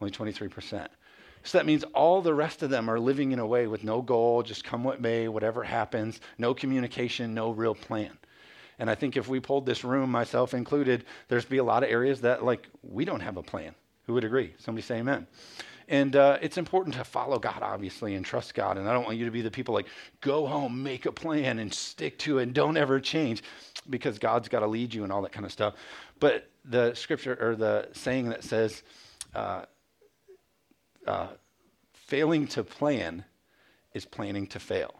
Only 0.00 0.10
23%. 0.10 0.86
So 1.42 1.58
that 1.58 1.66
means 1.66 1.84
all 1.92 2.22
the 2.22 2.32
rest 2.32 2.62
of 2.62 2.70
them 2.70 2.88
are 2.88 2.98
living 2.98 3.32
in 3.32 3.40
a 3.40 3.46
way 3.46 3.66
with 3.66 3.84
no 3.84 4.00
goal, 4.00 4.42
just 4.42 4.64
come 4.64 4.84
what 4.84 5.02
may, 5.02 5.28
whatever 5.28 5.62
happens, 5.62 6.22
no 6.38 6.54
communication, 6.54 7.34
no 7.34 7.50
real 7.50 7.74
plan. 7.74 8.16
And 8.78 8.90
I 8.90 8.94
think 8.94 9.16
if 9.16 9.28
we 9.28 9.40
pulled 9.40 9.66
this 9.66 9.84
room, 9.84 10.10
myself 10.10 10.54
included, 10.54 11.04
there's 11.28 11.44
be 11.44 11.58
a 11.58 11.64
lot 11.64 11.82
of 11.82 11.90
areas 11.90 12.20
that 12.20 12.44
like 12.44 12.68
we 12.82 13.04
don't 13.04 13.20
have 13.20 13.36
a 13.36 13.42
plan. 13.42 13.74
Who 14.06 14.14
would 14.14 14.24
agree? 14.24 14.54
Somebody 14.58 14.82
say 14.82 14.98
amen. 14.98 15.26
And 15.88 16.16
uh, 16.16 16.38
it's 16.42 16.58
important 16.58 16.96
to 16.96 17.04
follow 17.04 17.38
God, 17.38 17.62
obviously, 17.62 18.14
and 18.14 18.24
trust 18.24 18.54
God. 18.54 18.76
And 18.76 18.88
I 18.88 18.92
don't 18.92 19.04
want 19.04 19.18
you 19.18 19.24
to 19.24 19.30
be 19.30 19.42
the 19.42 19.50
people 19.50 19.72
like, 19.72 19.86
go 20.20 20.46
home, 20.46 20.82
make 20.82 21.06
a 21.06 21.12
plan, 21.12 21.60
and 21.60 21.72
stick 21.72 22.18
to 22.18 22.38
it, 22.38 22.44
and 22.44 22.52
don't 22.52 22.76
ever 22.76 22.98
change, 22.98 23.42
because 23.88 24.18
God's 24.18 24.48
got 24.48 24.60
to 24.60 24.66
lead 24.66 24.92
you 24.92 25.04
and 25.04 25.12
all 25.12 25.22
that 25.22 25.32
kind 25.32 25.46
of 25.46 25.52
stuff. 25.52 25.74
But 26.18 26.50
the 26.64 26.92
scripture 26.94 27.38
or 27.40 27.54
the 27.54 27.88
saying 27.92 28.30
that 28.30 28.42
says, 28.42 28.82
uh, 29.34 29.66
uh, 31.06 31.28
failing 31.92 32.48
to 32.48 32.64
plan 32.64 33.24
is 33.94 34.04
planning 34.04 34.48
to 34.48 34.58
fail. 34.58 34.94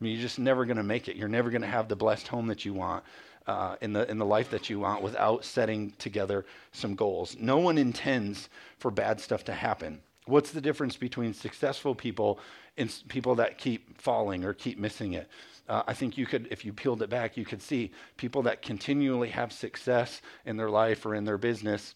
I 0.00 0.04
mean, 0.04 0.12
you're 0.14 0.22
just 0.22 0.38
never 0.38 0.64
going 0.64 0.76
to 0.78 0.82
make 0.82 1.08
it. 1.08 1.16
You're 1.16 1.28
never 1.28 1.50
going 1.50 1.62
to 1.62 1.68
have 1.68 1.88
the 1.88 1.96
blessed 1.96 2.28
home 2.28 2.46
that 2.46 2.64
you 2.64 2.74
want. 2.74 3.04
Uh, 3.46 3.74
in 3.80 3.92
the 3.94 4.08
in 4.08 4.18
the 4.18 4.24
life 4.24 4.50
that 4.50 4.68
you 4.68 4.78
want 4.78 5.02
without 5.02 5.44
setting 5.44 5.92
together 5.98 6.44
some 6.72 6.94
goals. 6.94 7.36
No 7.40 7.56
one 7.56 7.78
intends 7.78 8.50
for 8.78 8.90
bad 8.90 9.18
stuff 9.18 9.44
to 9.44 9.52
happen. 9.52 10.02
What's 10.26 10.52
the 10.52 10.60
difference 10.60 10.96
between 10.96 11.32
successful 11.32 11.94
people 11.94 12.38
and 12.76 12.94
people 13.08 13.34
that 13.36 13.58
keep 13.58 14.00
falling 14.00 14.44
or 14.44 14.52
keep 14.52 14.78
missing 14.78 15.14
it? 15.14 15.28
Uh, 15.68 15.82
I 15.86 15.94
think 15.94 16.18
you 16.18 16.26
could, 16.26 16.48
if 16.50 16.64
you 16.64 16.72
peeled 16.72 17.02
it 17.02 17.10
back, 17.10 17.36
you 17.36 17.44
could 17.44 17.62
see 17.62 17.92
people 18.16 18.42
that 18.42 18.60
continually 18.60 19.30
have 19.30 19.52
success 19.52 20.20
in 20.44 20.56
their 20.56 20.70
life 20.70 21.06
or 21.06 21.14
in 21.14 21.24
their 21.24 21.38
business 21.38 21.94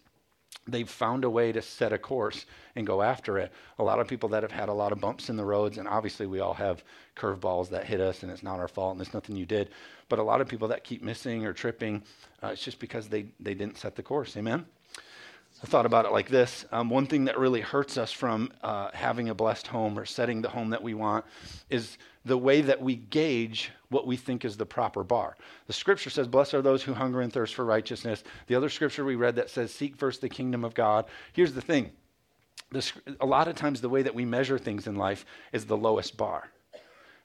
they've 0.66 0.88
found 0.88 1.24
a 1.24 1.30
way 1.30 1.52
to 1.52 1.60
set 1.60 1.92
a 1.92 1.98
course 1.98 2.46
and 2.76 2.86
go 2.86 3.02
after 3.02 3.38
it. 3.38 3.52
A 3.78 3.84
lot 3.84 4.00
of 4.00 4.08
people 4.08 4.28
that 4.30 4.42
have 4.42 4.52
had 4.52 4.68
a 4.68 4.72
lot 4.72 4.92
of 4.92 5.00
bumps 5.00 5.28
in 5.28 5.36
the 5.36 5.44
roads, 5.44 5.78
and 5.78 5.86
obviously 5.86 6.26
we 6.26 6.40
all 6.40 6.54
have 6.54 6.82
curveballs 7.16 7.68
that 7.70 7.84
hit 7.84 8.00
us, 8.00 8.22
and 8.22 8.32
it's 8.32 8.42
not 8.42 8.58
our 8.58 8.68
fault, 8.68 8.92
and 8.92 9.00
it's 9.00 9.14
nothing 9.14 9.36
you 9.36 9.46
did. 9.46 9.70
But 10.08 10.18
a 10.18 10.22
lot 10.22 10.40
of 10.40 10.48
people 10.48 10.68
that 10.68 10.84
keep 10.84 11.02
missing 11.02 11.44
or 11.46 11.52
tripping, 11.52 12.02
uh, 12.42 12.48
it's 12.48 12.62
just 12.62 12.78
because 12.78 13.08
they, 13.08 13.26
they 13.40 13.54
didn't 13.54 13.78
set 13.78 13.94
the 13.96 14.02
course. 14.02 14.36
Amen? 14.36 14.64
I 15.62 15.66
thought 15.66 15.86
about 15.86 16.04
it 16.04 16.12
like 16.12 16.28
this. 16.28 16.66
Um, 16.72 16.90
one 16.90 17.06
thing 17.06 17.24
that 17.26 17.38
really 17.38 17.60
hurts 17.60 17.96
us 17.96 18.12
from 18.12 18.50
uh, 18.62 18.90
having 18.92 19.28
a 19.28 19.34
blessed 19.34 19.68
home 19.68 19.98
or 19.98 20.04
setting 20.04 20.42
the 20.42 20.48
home 20.48 20.70
that 20.70 20.82
we 20.82 20.94
want 20.94 21.24
is 21.70 21.96
the 22.24 22.38
way 22.38 22.62
that 22.62 22.80
we 22.80 22.96
gauge 22.96 23.70
what 23.90 24.06
we 24.06 24.16
think 24.16 24.44
is 24.44 24.56
the 24.56 24.66
proper 24.66 25.04
bar. 25.04 25.36
The 25.66 25.72
scripture 25.72 26.10
says, 26.10 26.26
Blessed 26.26 26.54
are 26.54 26.62
those 26.62 26.82
who 26.82 26.94
hunger 26.94 27.20
and 27.20 27.32
thirst 27.32 27.54
for 27.54 27.64
righteousness. 27.64 28.24
The 28.46 28.54
other 28.54 28.68
scripture 28.68 29.04
we 29.04 29.16
read 29.16 29.36
that 29.36 29.50
says, 29.50 29.72
Seek 29.72 29.96
first 29.96 30.20
the 30.20 30.28
kingdom 30.28 30.64
of 30.64 30.74
God. 30.74 31.06
Here's 31.32 31.52
the 31.52 31.60
thing 31.60 31.90
a 33.20 33.26
lot 33.26 33.46
of 33.46 33.54
times, 33.54 33.80
the 33.80 33.88
way 33.88 34.02
that 34.02 34.14
we 34.14 34.24
measure 34.24 34.58
things 34.58 34.86
in 34.86 34.96
life 34.96 35.24
is 35.52 35.64
the 35.66 35.76
lowest 35.76 36.16
bar 36.16 36.50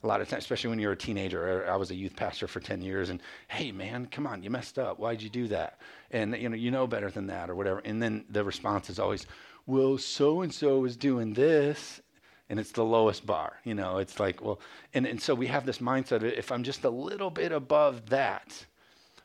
a 0.03 0.07
lot 0.07 0.21
of 0.21 0.29
times, 0.29 0.43
especially 0.43 0.69
when 0.69 0.79
you're 0.79 0.93
a 0.93 0.97
teenager. 0.97 1.69
I 1.69 1.75
was 1.75 1.91
a 1.91 1.95
youth 1.95 2.15
pastor 2.15 2.47
for 2.47 2.59
10 2.59 2.81
years, 2.81 3.09
and 3.09 3.21
hey, 3.49 3.71
man, 3.71 4.05
come 4.05 4.25
on, 4.25 4.43
you 4.43 4.49
messed 4.49 4.79
up. 4.79 4.99
Why'd 4.99 5.21
you 5.21 5.29
do 5.29 5.47
that? 5.49 5.79
And 6.11 6.35
you 6.37 6.49
know, 6.49 6.55
you 6.55 6.71
know 6.71 6.87
better 6.87 7.11
than 7.11 7.27
that, 7.27 7.49
or 7.49 7.55
whatever. 7.55 7.81
And 7.83 8.01
then 8.01 8.25
the 8.29 8.43
response 8.43 8.89
is 8.89 8.99
always, 8.99 9.25
well, 9.65 9.97
so 9.97 10.41
and 10.41 10.53
so 10.53 10.85
is 10.85 10.95
doing 10.95 11.33
this, 11.33 12.01
and 12.49 12.59
it's 12.59 12.71
the 12.71 12.83
lowest 12.83 13.25
bar. 13.25 13.53
You 13.63 13.75
know, 13.75 13.97
it's 13.97 14.19
like, 14.19 14.43
well, 14.43 14.59
and, 14.93 15.05
and 15.05 15.21
so 15.21 15.35
we 15.35 15.47
have 15.47 15.65
this 15.65 15.79
mindset 15.79 16.17
of 16.17 16.25
if 16.25 16.51
I'm 16.51 16.63
just 16.63 16.83
a 16.83 16.89
little 16.89 17.29
bit 17.29 17.51
above 17.51 18.09
that, 18.09 18.65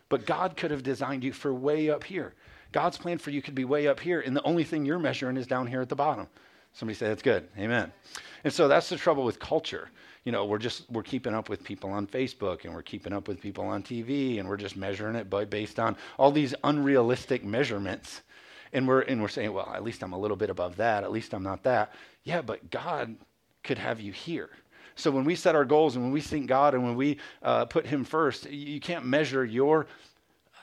but 0.09 0.27
God 0.27 0.57
could 0.57 0.71
have 0.71 0.83
designed 0.83 1.25
you 1.25 1.33
for 1.33 1.53
way 1.53 1.91
up 1.91 2.05
here. 2.05 2.35
God's 2.73 2.99
plan 2.99 3.19
for 3.19 3.31
you 3.31 3.41
could 3.41 3.55
be 3.55 3.65
way 3.65 3.87
up 3.87 4.01
here, 4.01 4.21
and 4.21 4.37
the 4.37 4.43
only 4.43 4.65
thing 4.65 4.85
you're 4.85 4.99
measuring 4.99 5.37
is 5.37 5.47
down 5.47 5.67
here 5.67 5.81
at 5.81 5.89
the 5.89 5.97
bottom. 5.97 6.27
Somebody 6.73 6.97
say 6.97 7.07
that's 7.07 7.23
good. 7.23 7.49
Amen. 7.57 7.93
And 8.43 8.53
so 8.53 8.67
that's 8.67 8.89
the 8.89 8.97
trouble 8.97 9.25
with 9.25 9.39
culture 9.39 9.91
you 10.25 10.33
know, 10.33 10.47
we're 10.47 10.59
just 10.59 10.91
we're 10.91 11.03
keeping 11.03 11.35
up 11.35 11.49
with 11.49 11.63
people 11.63 11.91
on 11.91 12.07
Facebook 12.07 12.65
and 12.65 12.75
we're 12.75 12.83
keeping 12.83 13.13
up 13.13 13.29
with 13.29 13.41
people 13.41 13.65
on 13.65 13.83
TV 13.83 14.41
and 14.41 14.49
we're 14.49 14.57
just 14.57 14.77
measuring 14.77 15.17
it 15.17 15.29
by 15.29 15.45
based 15.45 15.79
on 15.79 15.97
all 16.19 16.33
these 16.33 16.55
unrealistic 16.65 17.45
measurements. 17.45 18.23
And 18.75 18.87
we're 18.87 19.01
and 19.01 19.23
we're 19.23 19.29
saying, 19.29 19.53
well, 19.53 19.73
at 19.75 19.83
least 19.83 20.03
I'm 20.03 20.13
a 20.13 20.19
little 20.19 20.37
bit 20.37 20.51
above 20.51 20.77
that. 20.77 21.05
At 21.05 21.13
least 21.13 21.33
I'm 21.33 21.43
not 21.43 21.63
that. 21.63 21.95
Yeah, 22.25 22.43
but 22.43 22.71
God 22.71 23.17
could 23.63 23.79
have 23.79 24.01
you 24.01 24.13
here. 24.13 24.51
So 24.97 25.11
when 25.11 25.25
we 25.25 25.35
set 25.35 25.55
our 25.55 25.65
goals 25.65 25.97
and 25.97 26.05
when 26.05 26.13
we 26.13 26.21
think 26.21 26.47
God 26.47 26.75
and 26.75 26.85
when 26.85 26.95
we 26.95 27.19
uh, 27.43 27.65
put 27.65 27.87
Him 27.87 28.05
first, 28.05 28.51
you 28.51 28.81
can't 28.81 29.07
measure 29.07 29.45
your 29.45 29.87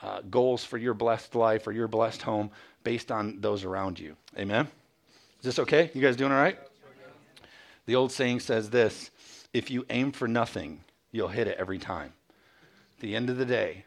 uh, 0.02 0.20
goals 0.30 0.64
for 0.64 0.78
your 0.78 0.94
blessed 0.94 1.34
life 1.34 1.66
or 1.66 1.72
your 1.72 1.88
blessed 1.88 2.22
home 2.22 2.50
based 2.84 3.10
on 3.10 3.40
those 3.40 3.64
around 3.64 3.98
you. 3.98 4.16
Amen. 4.38 4.68
Is 5.38 5.44
this 5.44 5.58
okay? 5.58 5.90
You 5.94 6.00
guys 6.00 6.16
doing 6.16 6.32
all 6.32 6.38
right? 6.38 6.58
The 7.86 7.96
old 7.96 8.12
saying 8.12 8.40
says 8.40 8.70
this 8.70 9.10
if 9.52 9.70
you 9.70 9.84
aim 9.90 10.12
for 10.12 10.28
nothing, 10.28 10.84
you'll 11.10 11.28
hit 11.28 11.46
it 11.46 11.58
every 11.58 11.78
time. 11.78 12.12
At 12.96 13.00
the 13.00 13.16
end 13.16 13.28
of 13.28 13.36
the 13.36 13.44
day, 13.44 13.84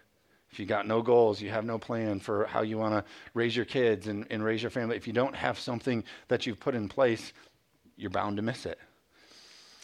if 0.56 0.60
you 0.62 0.65
got 0.65 0.88
no 0.88 1.02
goals, 1.02 1.41
you 1.41 1.50
have 1.50 1.65
no 1.65 1.78
plan 1.78 2.18
for 2.18 2.46
how 2.46 2.62
you 2.62 2.78
want 2.78 2.94
to 2.94 3.04
raise 3.34 3.54
your 3.58 3.65
kids 3.65 4.08
and, 4.08 4.26
and 4.30 4.41
raise 4.41 4.63
your 4.63 4.70
family, 4.70 4.96
if 4.96 5.06
you 5.06 5.12
don't 5.12 5.36
have 5.36 5.60
something 5.60 6.02
that 6.30 6.46
you've 6.46 6.62
put 6.62 6.76
in 6.76 6.88
place, 6.88 7.34
you're 7.98 8.10
bound 8.10 8.38
to 8.38 8.41
miss 8.41 8.65
it. 8.65 8.80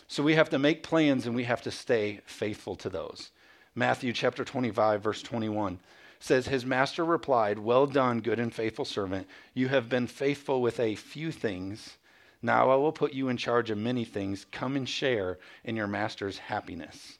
So 0.07 0.23
we 0.23 0.35
have 0.35 0.49
to 0.51 0.59
make 0.59 0.81
plans 0.81 1.25
and 1.25 1.35
we 1.35 1.43
have 1.43 1.61
to 1.63 1.71
stay 1.71 2.21
faithful 2.25 2.77
to 2.77 2.89
those. 2.89 3.31
Matthew 3.75 4.13
chapter 4.13 4.45
25, 4.45 5.03
verse 5.03 5.21
21 5.21 5.77
says, 6.21 6.47
His 6.47 6.65
master 6.65 7.03
replied, 7.03 7.59
Well 7.59 7.85
done, 7.85 8.21
good 8.21 8.39
and 8.39 8.53
faithful 8.53 8.85
servant. 8.85 9.27
You 9.53 9.67
have 9.67 9.89
been 9.89 10.07
faithful 10.07 10.61
with 10.61 10.79
a 10.79 10.95
few 10.95 11.33
things. 11.33 11.97
Now 12.41 12.69
I 12.69 12.75
will 12.75 12.93
put 12.93 13.11
you 13.11 13.27
in 13.27 13.35
charge 13.35 13.71
of 13.71 13.77
many 13.77 14.05
things. 14.05 14.45
Come 14.53 14.77
and 14.77 14.87
share 14.87 15.37
in 15.65 15.75
your 15.75 15.87
master's 15.87 16.37
happiness. 16.37 17.17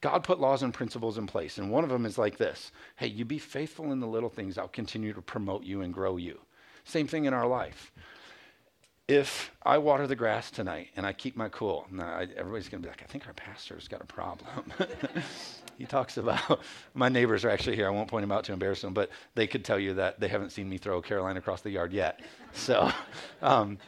God 0.00 0.22
put 0.22 0.38
laws 0.38 0.62
and 0.62 0.72
principles 0.72 1.18
in 1.18 1.26
place, 1.26 1.58
and 1.58 1.70
one 1.70 1.82
of 1.82 1.90
them 1.90 2.06
is 2.06 2.18
like 2.18 2.36
this 2.36 2.70
Hey, 2.96 3.08
you 3.08 3.24
be 3.24 3.38
faithful 3.38 3.92
in 3.92 4.00
the 4.00 4.06
little 4.06 4.30
things, 4.30 4.58
I'll 4.58 4.68
continue 4.68 5.12
to 5.12 5.22
promote 5.22 5.64
you 5.64 5.82
and 5.82 5.92
grow 5.92 6.16
you. 6.16 6.40
Same 6.84 7.06
thing 7.06 7.24
in 7.24 7.34
our 7.34 7.46
life. 7.46 7.92
If 9.08 9.52
I 9.62 9.78
water 9.78 10.06
the 10.06 10.16
grass 10.16 10.50
tonight 10.50 10.88
and 10.94 11.06
I 11.06 11.14
keep 11.14 11.34
my 11.34 11.48
cool, 11.48 11.86
now 11.90 12.18
everybody's 12.36 12.68
going 12.68 12.82
to 12.82 12.86
be 12.86 12.90
like, 12.90 13.02
I 13.02 13.06
think 13.06 13.26
our 13.26 13.32
pastor's 13.32 13.88
got 13.88 14.02
a 14.02 14.06
problem. 14.06 14.70
he 15.78 15.86
talks 15.86 16.18
about 16.18 16.60
my 16.94 17.08
neighbors 17.08 17.42
are 17.44 17.48
actually 17.48 17.76
here. 17.76 17.86
I 17.86 17.90
won't 17.90 18.08
point 18.08 18.22
them 18.22 18.32
out 18.32 18.44
to 18.44 18.52
embarrass 18.52 18.82
them, 18.82 18.92
but 18.92 19.08
they 19.34 19.46
could 19.46 19.64
tell 19.64 19.78
you 19.78 19.94
that 19.94 20.20
they 20.20 20.28
haven't 20.28 20.50
seen 20.50 20.68
me 20.68 20.76
throw 20.76 21.00
Caroline 21.00 21.38
across 21.38 21.62
the 21.62 21.70
yard 21.70 21.92
yet. 21.94 22.20
So, 22.52 22.92
um, 23.42 23.78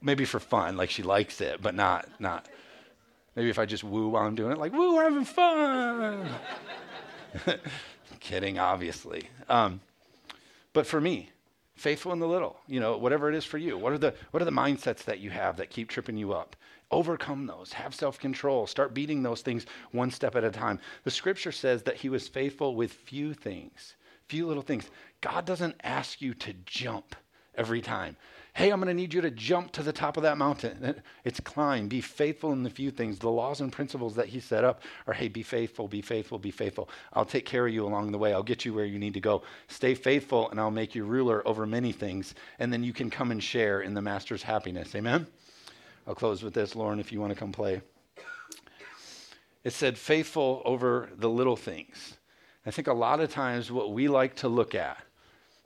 maybe 0.00 0.24
for 0.24 0.40
fun, 0.40 0.76
like 0.76 0.90
she 0.90 1.04
likes 1.04 1.40
it, 1.40 1.62
but 1.62 1.76
not 1.76 2.08
not. 2.18 2.48
Maybe 3.34 3.48
if 3.48 3.58
I 3.58 3.66
just 3.66 3.84
woo 3.84 4.08
while 4.08 4.26
I'm 4.26 4.34
doing 4.34 4.52
it, 4.52 4.58
like, 4.58 4.72
woo, 4.72 4.94
we're 4.94 5.04
having 5.04 5.24
fun. 5.24 6.28
Kidding, 8.20 8.58
obviously. 8.58 9.28
Um, 9.48 9.80
but 10.72 10.86
for 10.86 11.00
me, 11.00 11.30
faithful 11.74 12.12
in 12.12 12.20
the 12.20 12.28
little, 12.28 12.60
you 12.66 12.78
know, 12.78 12.96
whatever 12.96 13.28
it 13.28 13.34
is 13.34 13.44
for 13.44 13.58
you. 13.58 13.76
What 13.78 13.92
are 13.92 13.98
the 13.98 14.14
what 14.30 14.42
are 14.42 14.46
the 14.46 14.50
mindsets 14.50 15.04
that 15.04 15.18
you 15.18 15.30
have 15.30 15.56
that 15.56 15.70
keep 15.70 15.88
tripping 15.88 16.16
you 16.16 16.32
up? 16.32 16.56
Overcome 16.90 17.46
those. 17.46 17.72
Have 17.72 17.94
self-control. 17.94 18.66
Start 18.66 18.92
beating 18.92 19.22
those 19.22 19.40
things 19.40 19.64
one 19.92 20.10
step 20.10 20.36
at 20.36 20.44
a 20.44 20.50
time. 20.50 20.78
The 21.04 21.10
scripture 21.10 21.52
says 21.52 21.82
that 21.84 21.96
he 21.96 22.10
was 22.10 22.28
faithful 22.28 22.76
with 22.76 22.92
few 22.92 23.32
things, 23.32 23.94
few 24.28 24.46
little 24.46 24.62
things. 24.62 24.90
God 25.22 25.46
doesn't 25.46 25.76
ask 25.82 26.20
you 26.20 26.34
to 26.34 26.52
jump 26.66 27.16
every 27.54 27.80
time. 27.80 28.16
Hey, 28.54 28.68
I'm 28.68 28.80
going 28.80 28.88
to 28.88 28.94
need 28.94 29.14
you 29.14 29.22
to 29.22 29.30
jump 29.30 29.72
to 29.72 29.82
the 29.82 29.94
top 29.94 30.18
of 30.18 30.24
that 30.24 30.36
mountain. 30.36 31.00
It's 31.24 31.40
climb. 31.40 31.88
Be 31.88 32.02
faithful 32.02 32.52
in 32.52 32.62
the 32.62 32.68
few 32.68 32.90
things. 32.90 33.18
The 33.18 33.30
laws 33.30 33.62
and 33.62 33.72
principles 33.72 34.14
that 34.16 34.28
he 34.28 34.40
set 34.40 34.62
up 34.62 34.82
are 35.06 35.14
hey, 35.14 35.28
be 35.28 35.42
faithful, 35.42 35.88
be 35.88 36.02
faithful, 36.02 36.38
be 36.38 36.50
faithful. 36.50 36.90
I'll 37.14 37.24
take 37.24 37.46
care 37.46 37.66
of 37.66 37.72
you 37.72 37.86
along 37.86 38.12
the 38.12 38.18
way. 38.18 38.34
I'll 38.34 38.42
get 38.42 38.66
you 38.66 38.74
where 38.74 38.84
you 38.84 38.98
need 38.98 39.14
to 39.14 39.20
go. 39.20 39.42
Stay 39.68 39.94
faithful, 39.94 40.50
and 40.50 40.60
I'll 40.60 40.70
make 40.70 40.94
you 40.94 41.04
ruler 41.04 41.46
over 41.48 41.64
many 41.64 41.92
things. 41.92 42.34
And 42.58 42.70
then 42.70 42.84
you 42.84 42.92
can 42.92 43.08
come 43.08 43.30
and 43.30 43.42
share 43.42 43.80
in 43.80 43.94
the 43.94 44.02
master's 44.02 44.42
happiness. 44.42 44.94
Amen? 44.94 45.26
I'll 46.06 46.14
close 46.14 46.42
with 46.42 46.52
this, 46.52 46.76
Lauren, 46.76 47.00
if 47.00 47.10
you 47.10 47.20
want 47.20 47.32
to 47.32 47.38
come 47.38 47.52
play. 47.52 47.80
It 49.64 49.72
said, 49.72 49.96
faithful 49.96 50.60
over 50.66 51.08
the 51.16 51.30
little 51.30 51.56
things. 51.56 52.18
I 52.66 52.70
think 52.70 52.86
a 52.86 52.92
lot 52.92 53.20
of 53.20 53.32
times 53.32 53.72
what 53.72 53.92
we 53.92 54.08
like 54.08 54.36
to 54.36 54.48
look 54.48 54.74
at 54.74 54.98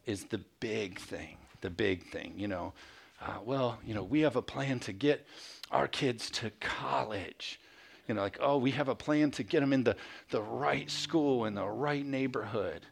is 0.05 0.25
the 0.27 0.41
big 0.61 1.01
thing 1.01 1.37
the 1.61 1.71
big 1.71 2.11
thing, 2.11 2.35
you 2.37 2.49
know. 2.49 2.73
Uh, 3.21 3.39
well, 3.45 3.79
you 3.87 3.95
know, 3.95 4.03
we 4.03 4.21
have 4.21 4.37
a 4.37 4.43
plan 4.43 4.79
to 4.81 4.93
get 4.93 5.27
our 5.71 5.89
kids 5.89 6.31
to 6.31 6.51
college. 6.61 7.61
You 8.09 8.15
know, 8.15 8.21
like, 8.21 8.39
oh, 8.41 8.59
we 8.59 8.71
have 8.73 8.89
a 8.89 8.95
plan 8.95 9.31
to 9.33 9.43
get 9.43 9.61
them 9.61 9.73
in 9.73 9.83
the, 9.83 9.97
the 10.31 10.43
right 10.43 10.91
school 10.91 11.47
in 11.47 11.55
the 11.55 11.67
right 11.67 12.05
neighborhood. 12.05 12.87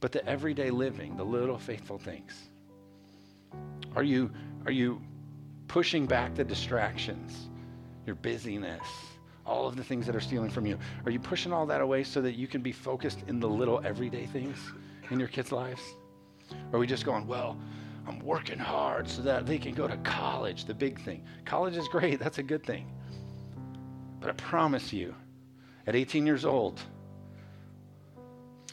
But 0.00 0.12
the 0.12 0.26
everyday 0.26 0.70
living, 0.70 1.16
the 1.16 1.24
little 1.24 1.58
faithful 1.58 1.98
things. 1.98 2.32
Are 3.94 4.02
you, 4.02 4.30
are 4.64 4.72
you 4.72 5.00
pushing 5.68 6.06
back 6.06 6.34
the 6.34 6.44
distractions, 6.44 7.50
your 8.06 8.14
busyness, 8.14 8.86
all 9.44 9.66
of 9.66 9.76
the 9.76 9.84
things 9.84 10.06
that 10.06 10.16
are 10.16 10.20
stealing 10.20 10.48
from 10.48 10.64
you? 10.64 10.78
Are 11.04 11.10
you 11.10 11.18
pushing 11.18 11.52
all 11.52 11.66
that 11.66 11.80
away 11.80 12.04
so 12.04 12.22
that 12.22 12.32
you 12.32 12.46
can 12.46 12.62
be 12.62 12.72
focused 12.72 13.24
in 13.26 13.40
the 13.40 13.48
little 13.48 13.80
everyday 13.84 14.24
things 14.26 14.56
in 15.10 15.18
your 15.18 15.28
kids' 15.28 15.52
lives? 15.52 15.82
Or 16.72 16.76
are 16.76 16.78
we 16.78 16.86
just 16.86 17.04
going, 17.04 17.26
well, 17.26 17.58
I'm 18.10 18.18
working 18.26 18.58
hard 18.58 19.08
so 19.08 19.22
that 19.22 19.46
they 19.46 19.56
can 19.56 19.72
go 19.72 19.86
to 19.86 19.96
college, 19.98 20.64
the 20.64 20.74
big 20.74 21.00
thing. 21.00 21.22
College 21.44 21.76
is 21.76 21.86
great, 21.86 22.18
that's 22.18 22.38
a 22.38 22.42
good 22.42 22.66
thing. 22.66 22.90
But 24.18 24.30
I 24.30 24.32
promise 24.32 24.92
you, 24.92 25.14
at 25.86 25.94
18 25.94 26.26
years 26.26 26.44
old, 26.44 26.80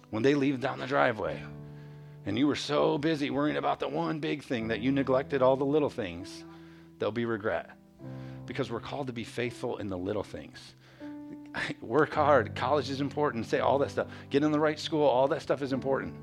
when 0.10 0.24
they 0.24 0.34
leave 0.34 0.60
down 0.60 0.80
the 0.80 0.88
driveway, 0.88 1.40
and 2.26 2.36
you 2.36 2.48
were 2.48 2.56
so 2.56 2.98
busy 2.98 3.30
worrying 3.30 3.58
about 3.58 3.80
the 3.80 3.88
one 3.88 4.20
big 4.20 4.44
thing 4.44 4.70
that 4.70 4.80
you 4.80 4.92
neglected 4.92 5.44
all 5.44 5.56
the 5.56 5.64
little 5.64 5.90
things, 5.90 6.44
there'll 6.98 7.12
be 7.12 7.26
regret. 7.26 7.70
Because 8.48 8.72
we're 8.72 8.80
called 8.80 9.06
to 9.06 9.14
be 9.14 9.24
faithful 9.24 9.78
in 9.78 9.88
the 9.88 9.98
little 9.98 10.24
things. 10.24 10.74
Work 11.82 12.16
hard, 12.16 12.56
college 12.56 12.90
is 12.90 13.02
important, 13.02 13.46
say 13.46 13.60
all 13.60 13.78
that 13.78 13.92
stuff. 13.92 14.08
Get 14.32 14.42
in 14.42 14.52
the 14.52 14.60
right 14.60 14.80
school, 14.80 15.06
all 15.06 15.28
that 15.28 15.44
stuff 15.44 15.62
is 15.62 15.74
important. 15.74 16.16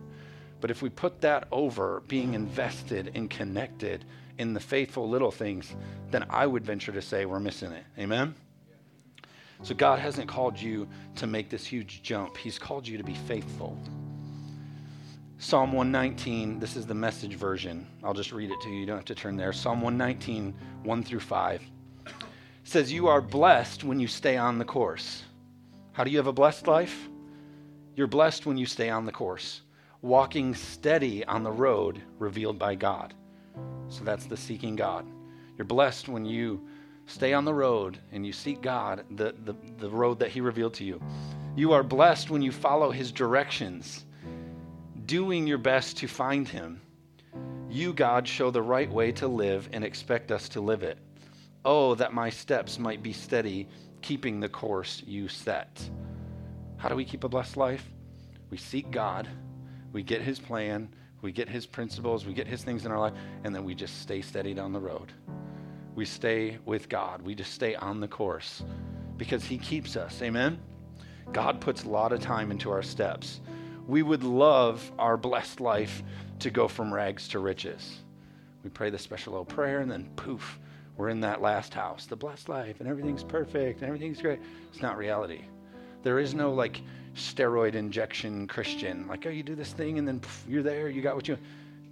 But 0.64 0.70
if 0.70 0.81
we 0.81 0.88
put 0.88 1.20
that 1.20 1.46
over 1.53 2.03
being 2.09 2.33
invested 2.33 3.12
and 3.14 3.29
connected 3.29 4.07
in 4.38 4.55
the 4.55 4.61
faithful 4.61 5.07
little 5.07 5.31
things, 5.31 5.77
then 6.11 6.24
I 6.31 6.46
would 6.46 6.64
venture 6.64 6.90
to 6.90 7.03
say 7.03 7.27
we're 7.27 7.38
missing 7.38 7.70
it. 7.72 7.85
Amen? 7.98 8.35
So 9.62 9.74
God 9.74 9.98
hasn't 9.98 10.27
called 10.27 10.59
you 10.59 10.88
to 11.16 11.27
make 11.27 11.50
this 11.50 11.66
huge 11.66 12.03
jump, 12.03 12.38
He's 12.38 12.59
called 12.59 12.88
you 12.88 12.96
to 12.96 13.05
be 13.05 13.12
faithful. 13.12 13.79
Psalm 15.37 15.74
119, 15.74 16.61
this 16.61 16.77
is 16.77 16.87
the 16.87 16.94
message 16.94 17.35
version. 17.35 17.87
I'll 18.03 18.14
just 18.14 18.33
read 18.33 18.50
it 18.50 18.59
to 18.62 18.70
you. 18.70 18.77
You 18.77 18.87
don't 18.87 18.96
have 18.96 19.05
to 19.05 19.14
turn 19.14 19.37
there. 19.37 19.53
Psalm 19.53 19.83
119, 19.83 20.55
1 20.83 21.05
through 21.05 21.20
5 21.20 21.62
says, 22.64 22.90
You 22.90 23.09
are 23.09 23.20
blessed 23.20 23.85
when 23.85 24.00
you 24.00 24.07
stay 24.07 24.38
on 24.38 24.57
the 24.57 24.64
course. 24.64 25.24
How 25.92 26.05
do 26.05 26.11
you 26.11 26.16
have 26.16 26.27
a 26.27 26.33
blessed 26.33 26.66
life? 26.66 27.07
You're 27.96 28.07
blessed 28.07 28.46
when 28.46 28.57
you 28.57 28.64
stay 28.64 28.88
on 28.88 29.05
the 29.05 29.12
course 29.12 29.61
walking 30.05 30.55
steady 30.55 31.25
on 31.25 31.43
the 31.43 31.51
road 31.51 31.99
revealed 32.19 32.59
by 32.59 32.75
God. 32.75 33.14
So 33.88 34.05
that's 34.05 34.27
the 34.27 34.37
seeking 34.37 34.77
God. 34.77 35.07
You're 35.57 35.64
blessed 35.64 36.11
when 36.11 36.27
you 36.27 36.69
stay 37.07 37.33
on 37.33 37.47
the 37.47 37.55
road 37.55 37.99
and 38.12 38.27
you 38.27 38.31
seek 38.31 38.61
God, 38.61 39.07
the, 39.12 39.35
the, 39.45 39.57
the 39.79 39.88
road 39.88 40.19
that 40.19 40.29
He 40.29 40.43
revealed 40.43 40.75
to 40.75 40.85
you. 40.85 41.01
You 41.57 41.73
are 41.73 41.83
blessed 41.83 42.29
when 42.29 42.43
you 42.43 42.53
follow 42.53 42.90
His 42.90 43.12
directions, 43.12 44.05
doing 45.07 45.47
your 45.47 45.57
best 45.57 45.97
to 45.97 46.07
find 46.07 46.47
Him. 46.47 46.83
You, 47.71 47.95
God, 47.95 48.29
show 48.29 48.51
the 48.51 48.61
right 48.61 48.90
way 48.90 49.11
to 49.12 49.27
live 49.27 49.71
and 49.73 49.83
expect 49.83 50.31
us 50.31 50.51
to 50.51 50.61
live 50.61 50.83
it. 50.83 50.99
Oh, 51.64 51.95
that 51.95 52.12
my 52.12 52.29
steps 52.29 52.79
might 52.79 53.03
be 53.03 53.14
steady, 53.14 53.69
keeping 54.03 54.38
the 54.38 54.51
course 54.51 55.03
you 55.07 55.29
set. 55.29 55.81
How 56.77 56.90
do 56.90 56.95
we 56.95 57.07
keep 57.07 57.25
a 57.25 57.29
blessed 57.29 57.57
life? 57.57 57.90
We 58.51 58.59
seek 58.59 58.90
God 58.90 59.31
we 59.94 60.02
get 60.02 60.20
his 60.20 60.38
plan, 60.38 60.88
we 61.22 61.33
get 61.33 61.48
his 61.48 61.64
principles, 61.64 62.26
we 62.26 62.35
get 62.35 62.46
his 62.46 62.62
things 62.62 62.85
in 62.85 62.92
our 62.92 62.98
life, 62.98 63.14
and 63.44 63.54
then 63.54 63.64
we 63.64 63.74
just 63.74 64.02
stay 64.02 64.20
steady 64.20 64.52
down 64.52 64.72
the 64.72 64.80
road. 64.80 65.12
We 65.94 66.04
stay 66.04 66.59
with 66.66 66.88
God. 66.88 67.22
We 67.22 67.35
just 67.35 67.52
stay 67.52 67.76
on 67.76 68.00
the 68.00 68.09
course 68.09 68.64
because 69.16 69.44
he 69.44 69.57
keeps 69.57 69.96
us. 69.96 70.20
Amen? 70.20 70.61
God 71.33 71.61
puts 71.61 71.85
a 71.85 71.88
lot 71.88 72.12
of 72.12 72.20
time 72.20 72.50
into 72.50 72.70
our 72.72 72.83
steps. 72.83 73.40
We 73.87 74.02
would 74.02 74.24
love 74.24 74.92
our 74.98 75.16
blessed 75.16 75.61
life 75.61 76.02
to 76.40 76.50
go 76.50 76.66
from 76.66 76.92
rags 76.92 77.28
to 77.28 77.38
riches. 77.38 78.00
We 78.64 78.70
pray 78.70 78.90
the 78.90 78.98
special 78.98 79.35
little 79.35 79.44
prayer, 79.44 79.80
and 79.80 79.90
then 79.90 80.11
poof, 80.16 80.59
we're 80.96 81.11
in 81.11 81.20
that 81.20 81.40
last 81.40 81.72
house, 81.72 82.07
the 82.07 82.16
blessed 82.16 82.48
life, 82.48 82.80
and 82.80 82.88
everything's 82.88 83.22
perfect 83.22 83.80
and 83.80 83.88
everything's 83.88 84.20
great. 84.20 84.40
It's 84.72 84.83
not 84.83 84.96
reality. 84.96 85.42
There 86.02 86.18
is 86.18 86.35
no 86.35 86.52
like 86.52 86.80
steroid 87.14 87.74
injection 87.74 88.46
Christian. 88.46 89.07
Like, 89.07 89.27
oh, 89.27 89.31
you 89.31 89.42
do 89.42 89.55
this 89.55 89.72
thing 89.72 89.98
and 89.98 90.07
then 90.07 90.20
poof, 90.20 90.44
you're 90.48 90.62
there, 90.62 90.88
you 90.88 91.03
got 91.03 91.16
what 91.16 91.29
you. 91.29 91.38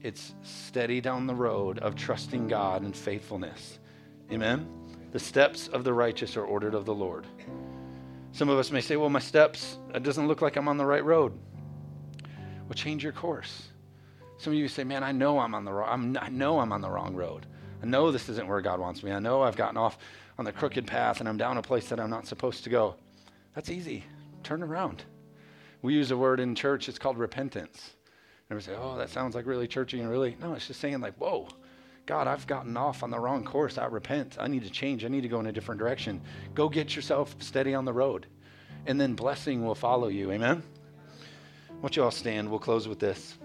It's 0.02 0.34
steady 0.42 1.00
down 1.00 1.26
the 1.26 1.34
road 1.34 1.78
of 1.78 1.94
trusting 1.94 2.48
God 2.48 2.82
and 2.82 2.96
faithfulness. 2.96 3.78
Amen? 4.32 4.66
The 5.12 5.20
steps 5.20 5.68
of 5.68 5.84
the 5.84 5.92
righteous 5.92 6.36
are 6.36 6.44
ordered 6.44 6.74
of 6.74 6.84
the 6.84 6.94
Lord. 6.94 7.26
Some 8.32 8.48
of 8.48 8.58
us 8.58 8.72
may 8.72 8.80
say, 8.80 8.96
well, 8.96 9.10
my 9.10 9.20
steps, 9.20 9.76
it 9.94 10.02
doesn't 10.02 10.26
look 10.26 10.42
like 10.42 10.56
I'm 10.56 10.66
on 10.66 10.78
the 10.78 10.86
right 10.86 11.04
road. 11.04 11.38
Well, 12.66 12.74
change 12.74 13.04
your 13.04 13.12
course. 13.12 13.68
Some 14.38 14.54
of 14.54 14.58
you 14.58 14.66
say, 14.66 14.82
man, 14.82 15.04
I 15.04 15.12
know 15.12 15.38
I'm 15.38 15.54
on 15.54 15.64
the 15.64 15.72
wrong, 15.72 15.88
I'm, 15.88 16.18
I 16.20 16.30
know 16.30 16.58
I'm 16.58 16.72
on 16.72 16.80
the 16.80 16.90
wrong 16.90 17.14
road. 17.14 17.46
I 17.82 17.86
know 17.86 18.10
this 18.10 18.28
isn't 18.28 18.48
where 18.48 18.60
God 18.60 18.80
wants 18.80 19.02
me. 19.02 19.12
I 19.12 19.18
know 19.18 19.42
I've 19.42 19.56
gotten 19.56 19.76
off 19.76 19.98
on 20.38 20.44
the 20.44 20.52
crooked 20.52 20.86
path 20.86 21.20
and 21.20 21.28
I'm 21.28 21.36
down 21.36 21.58
a 21.58 21.62
place 21.62 21.88
that 21.90 22.00
I'm 22.00 22.10
not 22.10 22.26
supposed 22.26 22.64
to 22.64 22.70
go. 22.70 22.96
That's 23.54 23.70
easy. 23.70 24.04
Turn 24.42 24.62
around. 24.62 25.04
We 25.82 25.94
use 25.94 26.12
a 26.12 26.16
word 26.16 26.40
in 26.40 26.54
church, 26.54 26.88
it's 26.88 26.98
called 26.98 27.18
repentance. 27.18 27.90
And 28.48 28.56
we 28.56 28.62
say, 28.62 28.74
oh, 28.78 28.96
that 28.96 29.10
sounds 29.10 29.34
like 29.34 29.46
really 29.46 29.66
churchy 29.66 30.00
and 30.00 30.08
really. 30.08 30.36
No, 30.40 30.54
it's 30.54 30.66
just 30.66 30.80
saying, 30.80 31.00
like, 31.00 31.14
whoa, 31.16 31.48
God, 32.06 32.26
I've 32.26 32.46
gotten 32.46 32.76
off 32.76 33.02
on 33.02 33.10
the 33.10 33.18
wrong 33.18 33.44
course. 33.44 33.78
I 33.78 33.86
repent. 33.86 34.36
I 34.38 34.48
need 34.48 34.62
to 34.64 34.70
change. 34.70 35.04
I 35.04 35.08
need 35.08 35.22
to 35.22 35.28
go 35.28 35.40
in 35.40 35.46
a 35.46 35.52
different 35.52 35.78
direction. 35.78 36.20
Go 36.54 36.68
get 36.68 36.94
yourself 36.94 37.34
steady 37.40 37.74
on 37.74 37.84
the 37.84 37.92
road. 37.92 38.26
And 38.86 39.00
then 39.00 39.14
blessing 39.14 39.64
will 39.64 39.74
follow 39.74 40.08
you. 40.08 40.32
Amen? 40.32 40.62
Why 41.68 41.76
don't 41.80 41.96
you 41.96 42.04
all 42.04 42.10
stand? 42.10 42.50
We'll 42.50 42.58
close 42.58 42.88
with 42.88 42.98
this. 42.98 43.36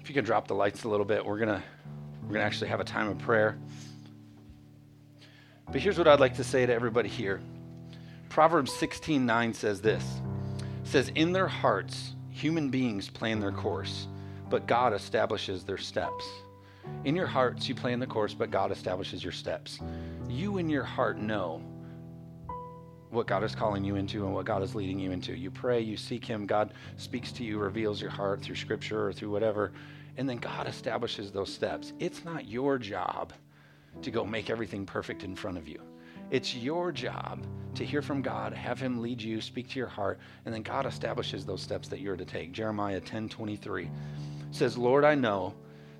If 0.00 0.08
you 0.08 0.14
can 0.14 0.24
drop 0.24 0.48
the 0.48 0.54
lights 0.54 0.84
a 0.84 0.88
little 0.88 1.06
bit, 1.06 1.24
we're 1.24 1.38
to 1.38 1.62
we're 2.28 2.34
to 2.34 2.42
actually 2.42 2.68
have 2.68 2.80
a 2.80 2.84
time 2.84 3.08
of 3.08 3.18
prayer. 3.18 3.56
But 5.70 5.80
here's 5.80 5.98
what 5.98 6.08
I'd 6.08 6.20
like 6.20 6.36
to 6.36 6.44
say 6.44 6.66
to 6.66 6.72
everybody 6.72 7.08
here. 7.08 7.40
Proverbs 8.28 8.72
16:9 8.72 9.54
says 9.54 9.80
this. 9.80 10.20
Says 10.82 11.10
in 11.14 11.32
their 11.32 11.48
hearts 11.48 12.14
human 12.30 12.68
beings 12.68 13.08
plan 13.08 13.40
their 13.40 13.52
course, 13.52 14.08
but 14.50 14.66
God 14.66 14.92
establishes 14.92 15.64
their 15.64 15.78
steps. 15.78 16.24
In 17.04 17.16
your 17.16 17.26
hearts 17.26 17.68
you 17.68 17.74
plan 17.74 18.00
the 18.00 18.06
course, 18.06 18.34
but 18.34 18.50
God 18.50 18.72
establishes 18.72 19.22
your 19.22 19.32
steps. 19.32 19.78
You 20.28 20.58
in 20.58 20.68
your 20.68 20.84
heart 20.84 21.18
know 21.18 21.62
what 23.10 23.26
God 23.26 23.44
is 23.44 23.54
calling 23.54 23.84
you 23.84 23.94
into 23.94 24.24
and 24.26 24.34
what 24.34 24.44
God 24.44 24.62
is 24.62 24.74
leading 24.74 24.98
you 24.98 25.12
into. 25.12 25.36
You 25.36 25.50
pray, 25.50 25.80
you 25.80 25.96
seek 25.96 26.24
him, 26.24 26.46
God 26.46 26.74
speaks 26.96 27.30
to 27.32 27.44
you, 27.44 27.58
reveals 27.58 28.00
your 28.00 28.10
heart 28.10 28.42
through 28.42 28.56
scripture 28.56 29.06
or 29.06 29.12
through 29.12 29.30
whatever, 29.30 29.72
and 30.16 30.28
then 30.28 30.38
God 30.38 30.66
establishes 30.66 31.30
those 31.30 31.52
steps. 31.52 31.92
It's 32.00 32.24
not 32.24 32.48
your 32.48 32.78
job 32.78 33.32
to 34.02 34.10
go 34.10 34.24
make 34.24 34.50
everything 34.50 34.86
perfect 34.86 35.24
in 35.24 35.34
front 35.34 35.58
of 35.58 35.68
you. 35.68 35.80
It's 36.30 36.54
your 36.54 36.90
job 36.90 37.46
to 37.74 37.84
hear 37.84 38.02
from 38.02 38.22
God, 38.22 38.52
have 38.52 38.80
Him 38.80 39.00
lead 39.00 39.20
you, 39.20 39.40
speak 39.40 39.68
to 39.70 39.78
your 39.78 39.88
heart, 39.88 40.18
and 40.44 40.54
then 40.54 40.62
God 40.62 40.86
establishes 40.86 41.44
those 41.44 41.62
steps 41.62 41.88
that 41.88 42.00
you're 42.00 42.16
to 42.16 42.24
take. 42.24 42.52
Jeremiah 42.52 43.00
10 43.00 43.28
23 43.28 43.90
says, 44.50 44.78
Lord, 44.78 45.04
I 45.04 45.14
know 45.14 45.54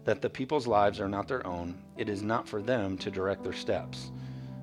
that 0.04 0.20
the 0.20 0.30
people's 0.30 0.66
lives 0.66 1.00
are 1.00 1.08
not 1.08 1.28
their 1.28 1.46
own. 1.46 1.78
It 1.96 2.08
is 2.08 2.22
not 2.22 2.48
for 2.48 2.62
them 2.62 2.96
to 2.98 3.10
direct 3.10 3.42
their 3.42 3.52
steps. 3.52 4.10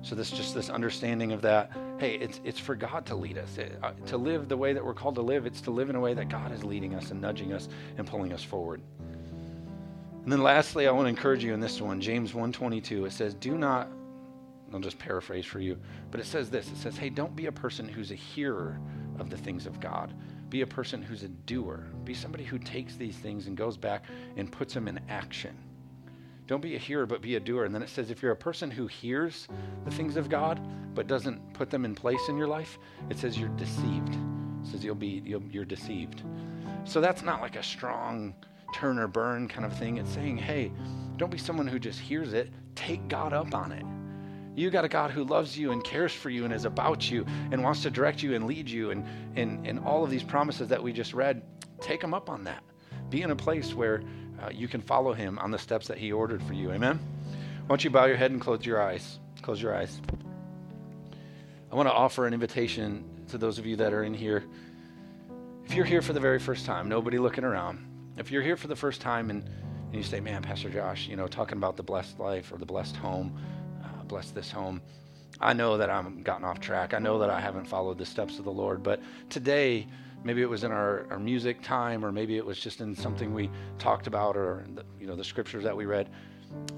So 0.02 0.14
this 0.14 0.30
just 0.30 0.54
this 0.54 0.68
understanding 0.68 1.32
of 1.32 1.42
that. 1.42 1.70
Hey, 1.98 2.14
it's 2.16 2.40
it's 2.44 2.58
for 2.58 2.74
God 2.74 3.06
to 3.06 3.14
lead 3.14 3.38
us, 3.38 3.56
it, 3.58 3.78
uh, 3.82 3.92
to 4.06 4.16
live 4.16 4.48
the 4.48 4.56
way 4.56 4.72
that 4.72 4.84
we're 4.84 4.94
called 4.94 5.14
to 5.14 5.22
live. 5.22 5.46
It's 5.46 5.60
to 5.62 5.70
live 5.70 5.90
in 5.90 5.96
a 5.96 6.00
way 6.00 6.12
that 6.14 6.28
God 6.28 6.52
is 6.52 6.64
leading 6.64 6.94
us 6.94 7.12
and 7.12 7.20
nudging 7.20 7.52
us 7.52 7.68
and 7.96 8.06
pulling 8.06 8.32
us 8.32 8.42
forward. 8.42 8.82
And 10.22 10.30
then 10.30 10.42
lastly, 10.42 10.86
I 10.86 10.92
want 10.92 11.06
to 11.06 11.10
encourage 11.10 11.42
you 11.42 11.52
in 11.52 11.60
this 11.60 11.80
one, 11.80 12.00
James 12.00 12.32
1:22. 12.32 13.06
It 13.06 13.12
says, 13.12 13.34
"Do 13.34 13.58
not." 13.58 13.88
I'll 14.72 14.80
just 14.80 14.98
paraphrase 14.98 15.44
for 15.44 15.60
you, 15.60 15.76
but 16.10 16.20
it 16.20 16.26
says 16.26 16.48
this. 16.48 16.70
It 16.70 16.76
says, 16.76 16.96
"Hey, 16.96 17.10
don't 17.10 17.36
be 17.36 17.46
a 17.46 17.52
person 17.52 17.86
who's 17.86 18.10
a 18.10 18.16
hearer 18.16 18.80
of 19.18 19.28
the 19.28 19.36
things 19.36 19.66
of 19.66 19.80
God. 19.80 20.14
Be 20.48 20.62
a 20.62 20.66
person 20.66 21.02
who's 21.02 21.24
a 21.24 21.28
doer. 21.28 21.86
Be 22.04 22.14
somebody 22.14 22.44
who 22.44 22.58
takes 22.58 22.96
these 22.96 23.16
things 23.16 23.46
and 23.46 23.56
goes 23.56 23.76
back 23.76 24.04
and 24.36 24.50
puts 24.50 24.74
them 24.74 24.88
in 24.88 25.00
action." 25.08 25.56
Don't 26.46 26.60
be 26.60 26.74
a 26.74 26.78
hearer, 26.78 27.06
but 27.06 27.22
be 27.22 27.36
a 27.36 27.40
doer. 27.40 27.64
And 27.64 27.74
then 27.74 27.82
it 27.82 27.88
says, 27.88 28.10
if 28.10 28.20
you're 28.22 28.32
a 28.32 28.36
person 28.36 28.70
who 28.70 28.86
hears 28.86 29.48
the 29.84 29.90
things 29.90 30.16
of 30.16 30.28
God, 30.28 30.60
but 30.94 31.06
doesn't 31.06 31.54
put 31.54 31.70
them 31.70 31.84
in 31.84 31.94
place 31.94 32.28
in 32.28 32.36
your 32.36 32.48
life, 32.48 32.78
it 33.08 33.18
says 33.18 33.38
you're 33.38 33.48
deceived. 33.50 34.14
It 34.62 34.66
says 34.66 34.84
you'll 34.84 34.94
be 34.94 35.22
you'll, 35.24 35.42
you're 35.44 35.64
deceived. 35.64 36.22
So 36.84 37.00
that's 37.00 37.22
not 37.22 37.40
like 37.40 37.56
a 37.56 37.62
strong 37.62 38.34
turn 38.72 38.98
or 38.98 39.06
burn 39.06 39.48
kind 39.48 39.64
of 39.64 39.76
thing. 39.76 39.98
It's 39.98 40.12
saying, 40.12 40.38
hey, 40.38 40.72
don't 41.16 41.30
be 41.30 41.38
someone 41.38 41.66
who 41.66 41.78
just 41.78 41.98
hears 41.98 42.32
it. 42.32 42.52
Take 42.74 43.06
God 43.08 43.32
up 43.32 43.54
on 43.54 43.72
it. 43.72 43.84
You 44.54 44.70
got 44.70 44.84
a 44.84 44.88
God 44.88 45.10
who 45.10 45.24
loves 45.24 45.56
you 45.56 45.72
and 45.72 45.82
cares 45.82 46.12
for 46.12 46.28
you 46.28 46.44
and 46.44 46.52
is 46.52 46.64
about 46.66 47.10
you 47.10 47.24
and 47.50 47.62
wants 47.62 47.82
to 47.82 47.90
direct 47.90 48.22
you 48.22 48.34
and 48.34 48.46
lead 48.46 48.68
you 48.68 48.90
and 48.90 49.06
and, 49.34 49.66
and 49.66 49.78
all 49.78 50.04
of 50.04 50.10
these 50.10 50.22
promises 50.22 50.68
that 50.68 50.82
we 50.82 50.92
just 50.92 51.14
read. 51.14 51.42
Take 51.80 52.02
him 52.02 52.12
up 52.12 52.28
on 52.28 52.44
that. 52.44 52.62
Be 53.08 53.22
in 53.22 53.30
a 53.30 53.36
place 53.36 53.74
where 53.74 54.02
uh, 54.42 54.50
you 54.50 54.68
can 54.68 54.80
follow 54.80 55.12
him 55.12 55.38
on 55.38 55.50
the 55.50 55.58
steps 55.58 55.86
that 55.88 55.98
he 55.98 56.12
ordered 56.12 56.42
for 56.42 56.52
you. 56.52 56.70
Amen? 56.70 56.98
Why 57.62 57.68
don't 57.68 57.84
you 57.84 57.90
bow 57.90 58.06
your 58.06 58.16
head 58.16 58.30
and 58.30 58.40
close 58.40 58.66
your 58.66 58.82
eyes? 58.82 59.18
Close 59.40 59.60
your 59.62 59.74
eyes. 59.74 60.00
I 61.70 61.74
want 61.74 61.88
to 61.88 61.92
offer 61.92 62.26
an 62.26 62.34
invitation 62.34 63.04
to 63.28 63.38
those 63.38 63.58
of 63.58 63.64
you 63.64 63.76
that 63.76 63.92
are 63.94 64.04
in 64.04 64.12
here. 64.12 64.44
If 65.64 65.74
you're 65.74 65.86
here 65.86 66.02
for 66.02 66.12
the 66.12 66.20
very 66.20 66.38
first 66.38 66.66
time, 66.66 66.88
nobody 66.88 67.18
looking 67.18 67.44
around, 67.44 67.78
if 68.16 68.30
you're 68.30 68.42
here 68.42 68.56
for 68.56 68.68
the 68.68 68.76
first 68.76 69.00
time 69.00 69.30
and, 69.30 69.42
and 69.42 69.94
you 69.94 70.02
say, 70.02 70.20
man, 70.20 70.42
Pastor 70.42 70.70
Josh, 70.70 71.08
you 71.08 71.16
know, 71.16 71.26
talking 71.26 71.56
about 71.58 71.76
the 71.76 71.82
blessed 71.82 72.18
life 72.18 72.52
or 72.52 72.58
the 72.58 72.66
blessed 72.66 72.96
home, 72.96 73.38
uh, 73.84 74.04
bless 74.04 74.30
this 74.30 74.50
home, 74.50 74.80
I 75.40 75.52
know 75.52 75.76
that 75.78 75.90
I'm 75.90 76.22
gotten 76.22 76.44
off 76.44 76.60
track. 76.60 76.94
I 76.94 76.98
know 76.98 77.18
that 77.18 77.30
I 77.30 77.40
haven't 77.40 77.66
followed 77.66 77.98
the 77.98 78.06
steps 78.06 78.38
of 78.38 78.44
the 78.44 78.52
Lord. 78.52 78.82
But 78.82 79.00
today, 79.28 79.86
maybe 80.24 80.42
it 80.42 80.48
was 80.48 80.62
in 80.62 80.72
our, 80.72 81.06
our 81.10 81.18
music 81.18 81.62
time, 81.62 82.04
or 82.04 82.12
maybe 82.12 82.36
it 82.36 82.44
was 82.44 82.58
just 82.58 82.80
in 82.80 82.94
something 82.94 83.34
we 83.34 83.50
talked 83.78 84.06
about, 84.06 84.36
or 84.36 84.64
the, 84.74 84.84
you 85.00 85.06
know 85.06 85.16
the 85.16 85.24
scriptures 85.24 85.64
that 85.64 85.76
we 85.76 85.86
read. 85.86 86.08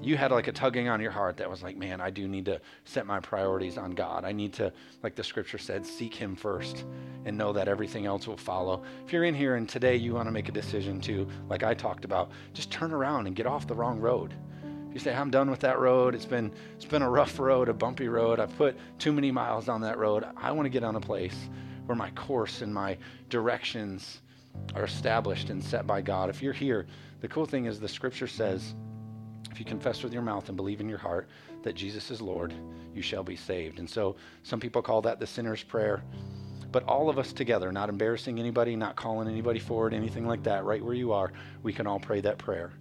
You 0.01 0.17
had 0.17 0.31
like 0.31 0.47
a 0.47 0.51
tugging 0.51 0.87
on 0.87 1.01
your 1.01 1.11
heart 1.11 1.37
that 1.37 1.49
was 1.49 1.63
like, 1.63 1.77
man, 1.77 1.99
I 1.99 2.09
do 2.09 2.27
need 2.27 2.45
to 2.45 2.61
set 2.83 3.05
my 3.05 3.19
priorities 3.19 3.77
on 3.77 3.91
God. 3.91 4.23
I 4.23 4.31
need 4.31 4.53
to, 4.53 4.71
like 5.01 5.15
the 5.15 5.23
scripture 5.23 5.57
said, 5.57 5.85
seek 5.85 6.13
Him 6.13 6.35
first 6.35 6.85
and 7.25 7.37
know 7.37 7.53
that 7.53 7.67
everything 7.67 8.05
else 8.05 8.27
will 8.27 8.37
follow. 8.37 8.83
If 9.05 9.13
you're 9.13 9.23
in 9.23 9.33
here 9.33 9.55
and 9.55 9.67
today 9.67 9.95
you 9.95 10.13
want 10.13 10.27
to 10.27 10.31
make 10.31 10.47
a 10.47 10.51
decision 10.51 11.01
to, 11.01 11.27
like 11.49 11.63
I 11.63 11.73
talked 11.73 12.05
about, 12.05 12.31
just 12.53 12.71
turn 12.71 12.91
around 12.91 13.27
and 13.27 13.35
get 13.35 13.47
off 13.47 13.67
the 13.67 13.75
wrong 13.75 13.99
road 13.99 14.33
you 14.93 15.01
say 15.01 15.13
i'm 15.13 15.29
done 15.29 15.51
with 15.51 15.59
that 15.59 15.77
road 15.77 16.15
it's 16.15 16.25
been 16.25 16.49
it's 16.77 16.85
been 16.85 17.01
a 17.01 17.09
rough 17.09 17.37
road 17.37 17.67
a 17.67 17.73
bumpy 17.73 18.07
road 18.07 18.39
i've 18.39 18.55
put 18.57 18.77
too 18.97 19.11
many 19.11 19.29
miles 19.29 19.67
on 19.67 19.81
that 19.81 19.97
road 19.97 20.23
i 20.37 20.49
want 20.53 20.65
to 20.65 20.69
get 20.69 20.85
on 20.85 20.95
a 20.95 21.01
place 21.01 21.49
where 21.85 21.97
my 21.97 22.09
course 22.11 22.61
and 22.61 22.73
my 22.73 22.97
directions 23.29 24.21
are 24.73 24.83
established 24.83 25.49
and 25.49 25.63
set 25.63 25.85
by 25.85 26.01
God. 26.01 26.29
If 26.29 26.41
you're 26.41 26.53
here, 26.53 26.87
the 27.21 27.27
cool 27.27 27.45
thing 27.45 27.65
is 27.65 27.79
the 27.79 27.87
scripture 27.87 28.27
says, 28.27 28.75
if 29.55 29.59
you 29.59 29.65
confess 29.65 30.03
with 30.03 30.11
your 30.11 30.21
mouth 30.21 30.49
and 30.49 30.57
believe 30.57 30.81
in 30.81 30.89
your 30.89 30.97
heart 30.97 31.29
that 31.63 31.75
Jesus 31.75 32.11
is 32.11 32.21
Lord, 32.21 32.53
you 32.93 33.01
shall 33.01 33.23
be 33.23 33.37
saved. 33.37 33.79
And 33.79 33.89
so 33.89 34.17
some 34.43 34.59
people 34.59 34.81
call 34.81 35.01
that 35.03 35.17
the 35.17 35.25
sinner's 35.25 35.63
prayer. 35.63 36.03
But 36.73 36.83
all 36.83 37.09
of 37.09 37.17
us 37.17 37.31
together, 37.31 37.71
not 37.71 37.87
embarrassing 37.87 38.37
anybody, 38.37 38.75
not 38.75 38.97
calling 38.97 39.29
anybody 39.29 39.59
forward, 39.59 39.93
anything 39.93 40.27
like 40.27 40.43
that, 40.43 40.65
right 40.65 40.83
where 40.83 40.93
you 40.93 41.13
are, 41.13 41.31
we 41.63 41.71
can 41.71 41.87
all 41.87 42.01
pray 42.01 42.19
that 42.19 42.37
prayer. 42.37 42.73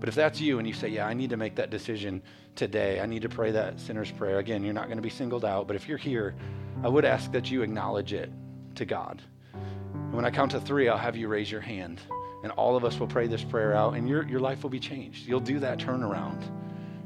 But 0.00 0.08
if 0.08 0.14
that's 0.14 0.40
you 0.40 0.58
and 0.58 0.66
you 0.66 0.72
say, 0.72 0.88
Yeah, 0.88 1.06
I 1.06 1.12
need 1.12 1.28
to 1.28 1.36
make 1.36 1.56
that 1.56 1.68
decision 1.68 2.22
today, 2.56 3.00
I 3.00 3.04
need 3.04 3.20
to 3.20 3.28
pray 3.28 3.50
that 3.50 3.78
sinner's 3.78 4.10
prayer, 4.10 4.38
again, 4.38 4.64
you're 4.64 4.72
not 4.72 4.86
going 4.86 4.96
to 4.96 5.02
be 5.02 5.10
singled 5.10 5.44
out. 5.44 5.66
But 5.66 5.76
if 5.76 5.86
you're 5.86 5.98
here, 5.98 6.34
I 6.82 6.88
would 6.88 7.04
ask 7.04 7.30
that 7.32 7.50
you 7.50 7.60
acknowledge 7.60 8.14
it 8.14 8.32
to 8.76 8.86
God. 8.86 9.20
And 9.52 10.14
when 10.14 10.24
I 10.24 10.30
count 10.30 10.52
to 10.52 10.60
three, 10.60 10.88
I'll 10.88 10.96
have 10.96 11.18
you 11.18 11.28
raise 11.28 11.52
your 11.52 11.60
hand. 11.60 12.00
And 12.44 12.52
all 12.52 12.76
of 12.76 12.84
us 12.84 13.00
will 13.00 13.06
pray 13.06 13.26
this 13.26 13.42
prayer 13.42 13.74
out, 13.74 13.94
and 13.94 14.06
your, 14.06 14.28
your 14.28 14.38
life 14.38 14.62
will 14.62 14.70
be 14.70 14.78
changed. 14.78 15.26
You'll 15.26 15.40
do 15.40 15.58
that 15.60 15.78
turnaround. 15.78 16.40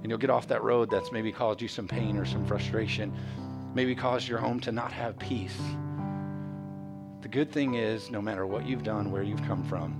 And 0.02 0.10
you'll 0.10 0.18
get 0.18 0.30
off 0.30 0.48
that 0.48 0.64
road 0.64 0.90
that's 0.90 1.12
maybe 1.12 1.32
caused 1.32 1.62
you 1.62 1.68
some 1.68 1.86
pain 1.86 2.16
or 2.16 2.26
some 2.26 2.44
frustration, 2.44 3.14
maybe 3.72 3.94
caused 3.94 4.28
your 4.28 4.38
home 4.38 4.58
to 4.60 4.72
not 4.72 4.92
have 4.92 5.16
peace. 5.18 5.56
The 7.22 7.28
good 7.28 7.52
thing 7.52 7.74
is, 7.74 8.10
no 8.10 8.20
matter 8.20 8.46
what 8.46 8.66
you've 8.66 8.82
done, 8.82 9.12
where 9.12 9.22
you've 9.22 9.42
come 9.44 9.62
from, 9.64 9.96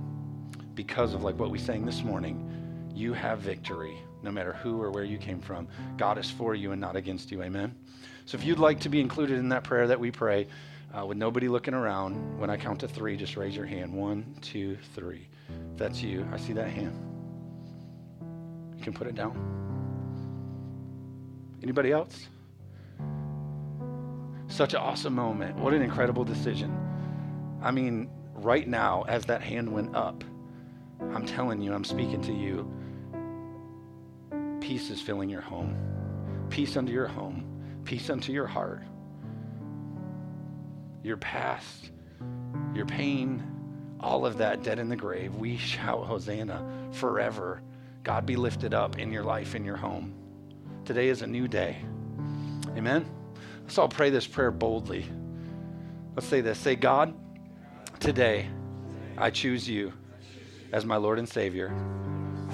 because 0.75 1.13
of 1.13 1.23
like 1.23 1.39
what 1.39 1.51
we 1.51 1.57
sang 1.57 1.85
this 1.85 2.03
morning, 2.03 2.91
you 2.93 3.13
have 3.13 3.39
victory 3.39 3.97
no 4.21 4.31
matter 4.31 4.51
who 4.51 4.81
or 4.81 4.91
where 4.91 5.05
you 5.05 5.17
came 5.17 5.39
from. 5.39 5.69
God 5.95 6.17
is 6.17 6.29
for 6.29 6.53
you 6.53 6.73
and 6.73 6.81
not 6.81 6.97
against 6.97 7.31
you. 7.31 7.41
Amen. 7.43 7.73
So 8.25 8.37
if 8.37 8.43
you'd 8.43 8.59
like 8.59 8.81
to 8.81 8.89
be 8.89 8.99
included 8.99 9.37
in 9.37 9.49
that 9.49 9.63
prayer 9.63 9.87
that 9.87 9.99
we 9.99 10.11
pray, 10.11 10.47
uh, 10.97 11.05
with 11.05 11.17
nobody 11.17 11.47
looking 11.47 11.73
around, 11.73 12.39
when 12.39 12.49
I 12.49 12.57
count 12.57 12.79
to 12.79 12.87
three, 12.87 13.15
just 13.15 13.37
raise 13.37 13.55
your 13.55 13.65
hand. 13.65 13.93
One, 13.93 14.35
two, 14.41 14.77
three. 14.95 15.27
If 15.71 15.77
that's 15.77 16.01
you, 16.01 16.27
I 16.31 16.37
see 16.37 16.53
that 16.53 16.69
hand. 16.69 16.97
You 18.77 18.83
can 18.83 18.93
put 18.93 19.07
it 19.07 19.15
down. 19.15 19.37
Anybody 21.61 21.91
else? 21.91 22.27
Such 24.47 24.73
an 24.73 24.79
awesome 24.79 25.13
moment. 25.13 25.57
What 25.57 25.73
an 25.73 25.81
incredible 25.81 26.23
decision. 26.23 26.75
I 27.61 27.71
mean, 27.71 28.09
right 28.33 28.67
now, 28.67 29.03
as 29.07 29.25
that 29.25 29.41
hand 29.41 29.71
went 29.71 29.95
up, 29.95 30.23
I'm 31.13 31.25
telling 31.25 31.61
you, 31.61 31.73
I'm 31.73 31.83
speaking 31.83 32.21
to 32.23 32.33
you. 32.33 32.71
Peace 34.59 34.89
is 34.89 35.01
filling 35.01 35.29
your 35.29 35.41
home. 35.41 35.75
Peace 36.49 36.75
unto 36.77 36.91
your 36.91 37.07
home. 37.07 37.45
Peace 37.85 38.09
unto 38.09 38.31
your 38.31 38.47
heart 38.47 38.83
your 41.03 41.17
past, 41.17 41.91
your 42.73 42.85
pain, 42.85 43.43
all 43.99 44.25
of 44.25 44.37
that 44.37 44.63
dead 44.63 44.79
in 44.79 44.89
the 44.89 44.95
grave. 44.95 45.35
We 45.35 45.57
shout 45.57 46.05
Hosanna 46.05 46.65
forever. 46.91 47.61
God 48.03 48.25
be 48.25 48.35
lifted 48.35 48.73
up 48.73 48.97
in 48.97 49.11
your 49.11 49.23
life, 49.23 49.55
in 49.55 49.63
your 49.63 49.77
home. 49.77 50.13
Today 50.85 51.09
is 51.09 51.21
a 51.21 51.27
new 51.27 51.47
day. 51.47 51.77
Amen. 52.75 53.05
Let's 53.63 53.77
all 53.77 53.89
pray 53.89 54.09
this 54.09 54.25
prayer 54.25 54.51
boldly. 54.51 55.05
Let's 56.15 56.27
say 56.27 56.41
this 56.41 56.57
Say, 56.57 56.75
God, 56.75 57.13
today 57.99 58.49
I 59.17 59.29
choose 59.29 59.69
you 59.69 59.93
as 60.71 60.85
my 60.85 60.97
Lord 60.97 61.19
and 61.19 61.27
Savior. 61.27 61.73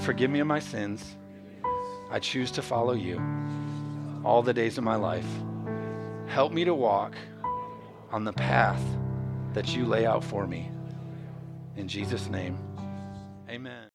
Forgive 0.03 0.29
me 0.29 0.39
of 0.39 0.47
my 0.47 0.59
sins. 0.59 1.15
I 2.11 2.19
choose 2.19 2.51
to 2.51 2.61
follow 2.61 2.93
you 2.93 3.21
all 4.23 4.41
the 4.41 4.53
days 4.53 4.77
of 4.77 4.83
my 4.83 4.95
life. 4.95 5.27
Help 6.27 6.51
me 6.51 6.65
to 6.65 6.73
walk 6.73 7.13
on 8.15 8.23
the 8.23 8.31
path 8.31 8.81
that 9.51 9.75
you 9.75 9.83
lay 9.83 10.05
out 10.05 10.23
for 10.23 10.47
me. 10.47 10.71
In 11.75 11.85
Jesus' 11.85 12.29
name, 12.29 12.57
amen. 13.49 13.89